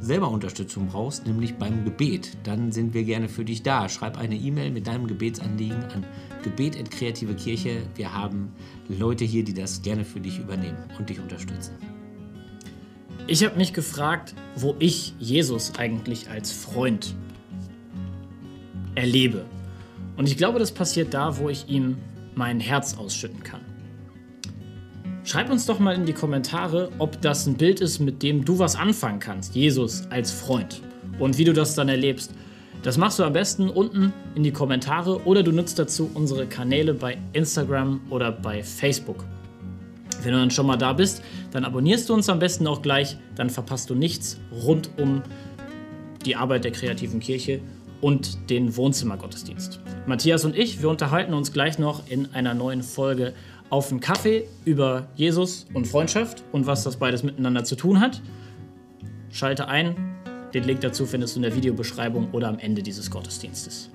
selber 0.00 0.30
Unterstützung 0.30 0.88
brauchst, 0.88 1.26
nämlich 1.26 1.54
beim 1.54 1.84
Gebet, 1.84 2.36
dann 2.44 2.72
sind 2.72 2.94
wir 2.94 3.04
gerne 3.04 3.28
für 3.28 3.44
dich 3.44 3.62
da. 3.62 3.88
Schreib 3.88 4.18
eine 4.18 4.36
E-Mail 4.36 4.70
mit 4.70 4.86
deinem 4.86 5.06
Gebetsanliegen 5.06 5.84
an 5.84 6.04
gebet.kreative 6.42 7.34
Kirche. 7.34 7.82
Wir 7.94 8.12
haben 8.12 8.52
Leute 8.88 9.24
hier, 9.24 9.44
die 9.44 9.54
das 9.54 9.82
gerne 9.82 10.04
für 10.04 10.20
dich 10.20 10.38
übernehmen 10.38 10.78
und 10.98 11.08
dich 11.08 11.18
unterstützen. 11.18 11.74
Ich 13.26 13.44
habe 13.44 13.56
mich 13.56 13.72
gefragt, 13.72 14.34
wo 14.54 14.76
ich 14.78 15.14
Jesus 15.18 15.72
eigentlich 15.78 16.30
als 16.30 16.52
Freund 16.52 17.14
erlebe. 18.94 19.44
Und 20.16 20.28
ich 20.28 20.36
glaube, 20.36 20.58
das 20.58 20.72
passiert 20.72 21.12
da, 21.12 21.38
wo 21.38 21.48
ich 21.48 21.68
ihm 21.68 21.96
mein 22.34 22.60
Herz 22.60 22.96
ausschütten 22.96 23.42
kann. 23.42 23.60
Schreib 25.26 25.50
uns 25.50 25.66
doch 25.66 25.80
mal 25.80 25.92
in 25.96 26.06
die 26.06 26.12
Kommentare, 26.12 26.88
ob 27.00 27.20
das 27.20 27.48
ein 27.48 27.56
Bild 27.56 27.80
ist, 27.80 27.98
mit 27.98 28.22
dem 28.22 28.44
du 28.44 28.60
was 28.60 28.76
anfangen 28.76 29.18
kannst, 29.18 29.56
Jesus 29.56 30.06
als 30.08 30.30
Freund. 30.30 30.80
Und 31.18 31.36
wie 31.36 31.42
du 31.42 31.52
das 31.52 31.74
dann 31.74 31.88
erlebst. 31.88 32.30
Das 32.84 32.96
machst 32.96 33.18
du 33.18 33.24
am 33.24 33.32
besten 33.32 33.68
unten 33.68 34.12
in 34.36 34.44
die 34.44 34.52
Kommentare 34.52 35.20
oder 35.24 35.42
du 35.42 35.50
nutzt 35.50 35.80
dazu 35.80 36.08
unsere 36.14 36.46
Kanäle 36.46 36.94
bei 36.94 37.18
Instagram 37.32 38.02
oder 38.08 38.30
bei 38.30 38.62
Facebook. 38.62 39.24
Wenn 40.22 40.30
du 40.32 40.38
dann 40.38 40.52
schon 40.52 40.68
mal 40.68 40.76
da 40.76 40.92
bist, 40.92 41.24
dann 41.50 41.64
abonnierst 41.64 42.08
du 42.08 42.14
uns 42.14 42.28
am 42.28 42.38
besten 42.38 42.68
auch 42.68 42.80
gleich, 42.80 43.16
dann 43.34 43.50
verpasst 43.50 43.90
du 43.90 43.96
nichts 43.96 44.38
rund 44.52 44.90
um 44.96 45.22
die 46.24 46.36
Arbeit 46.36 46.62
der 46.62 46.70
kreativen 46.70 47.18
Kirche 47.18 47.60
und 48.00 48.48
den 48.48 48.76
Wohnzimmergottesdienst. 48.76 49.80
Matthias 50.06 50.44
und 50.44 50.56
ich, 50.56 50.82
wir 50.82 50.88
unterhalten 50.88 51.34
uns 51.34 51.52
gleich 51.52 51.80
noch 51.80 52.08
in 52.08 52.32
einer 52.32 52.54
neuen 52.54 52.84
Folge 52.84 53.32
auf 53.70 53.90
einen 53.90 54.00
Kaffee 54.00 54.44
über 54.64 55.08
Jesus 55.14 55.66
und 55.74 55.86
Freundschaft 55.86 56.44
und 56.52 56.66
was 56.66 56.84
das 56.84 56.96
beides 56.96 57.22
miteinander 57.22 57.64
zu 57.64 57.76
tun 57.76 58.00
hat. 58.00 58.22
Schalte 59.30 59.68
ein. 59.68 60.14
Den 60.54 60.64
Link 60.64 60.80
dazu 60.80 61.06
findest 61.06 61.34
du 61.34 61.38
in 61.38 61.42
der 61.42 61.56
Videobeschreibung 61.56 62.30
oder 62.32 62.48
am 62.48 62.58
Ende 62.58 62.82
dieses 62.82 63.10
Gottesdienstes. 63.10 63.90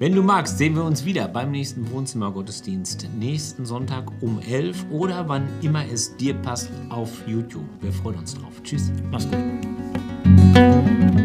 Wenn 0.00 0.14
du 0.14 0.22
magst, 0.22 0.58
sehen 0.58 0.74
wir 0.74 0.82
uns 0.82 1.04
wieder 1.04 1.28
beim 1.28 1.52
nächsten 1.52 1.88
Wohnzimmergottesdienst. 1.90 3.08
Nächsten 3.16 3.64
Sonntag 3.64 4.10
um 4.20 4.40
11 4.40 4.86
oder 4.90 5.28
wann 5.28 5.48
immer 5.62 5.84
es 5.86 6.16
dir 6.16 6.34
passt 6.34 6.70
auf 6.88 7.10
YouTube. 7.28 7.68
Wir 7.80 7.92
freuen 7.92 8.18
uns 8.18 8.34
drauf. 8.34 8.60
Tschüss. 8.64 8.90
Mach's 9.10 9.28
gut. 9.30 11.23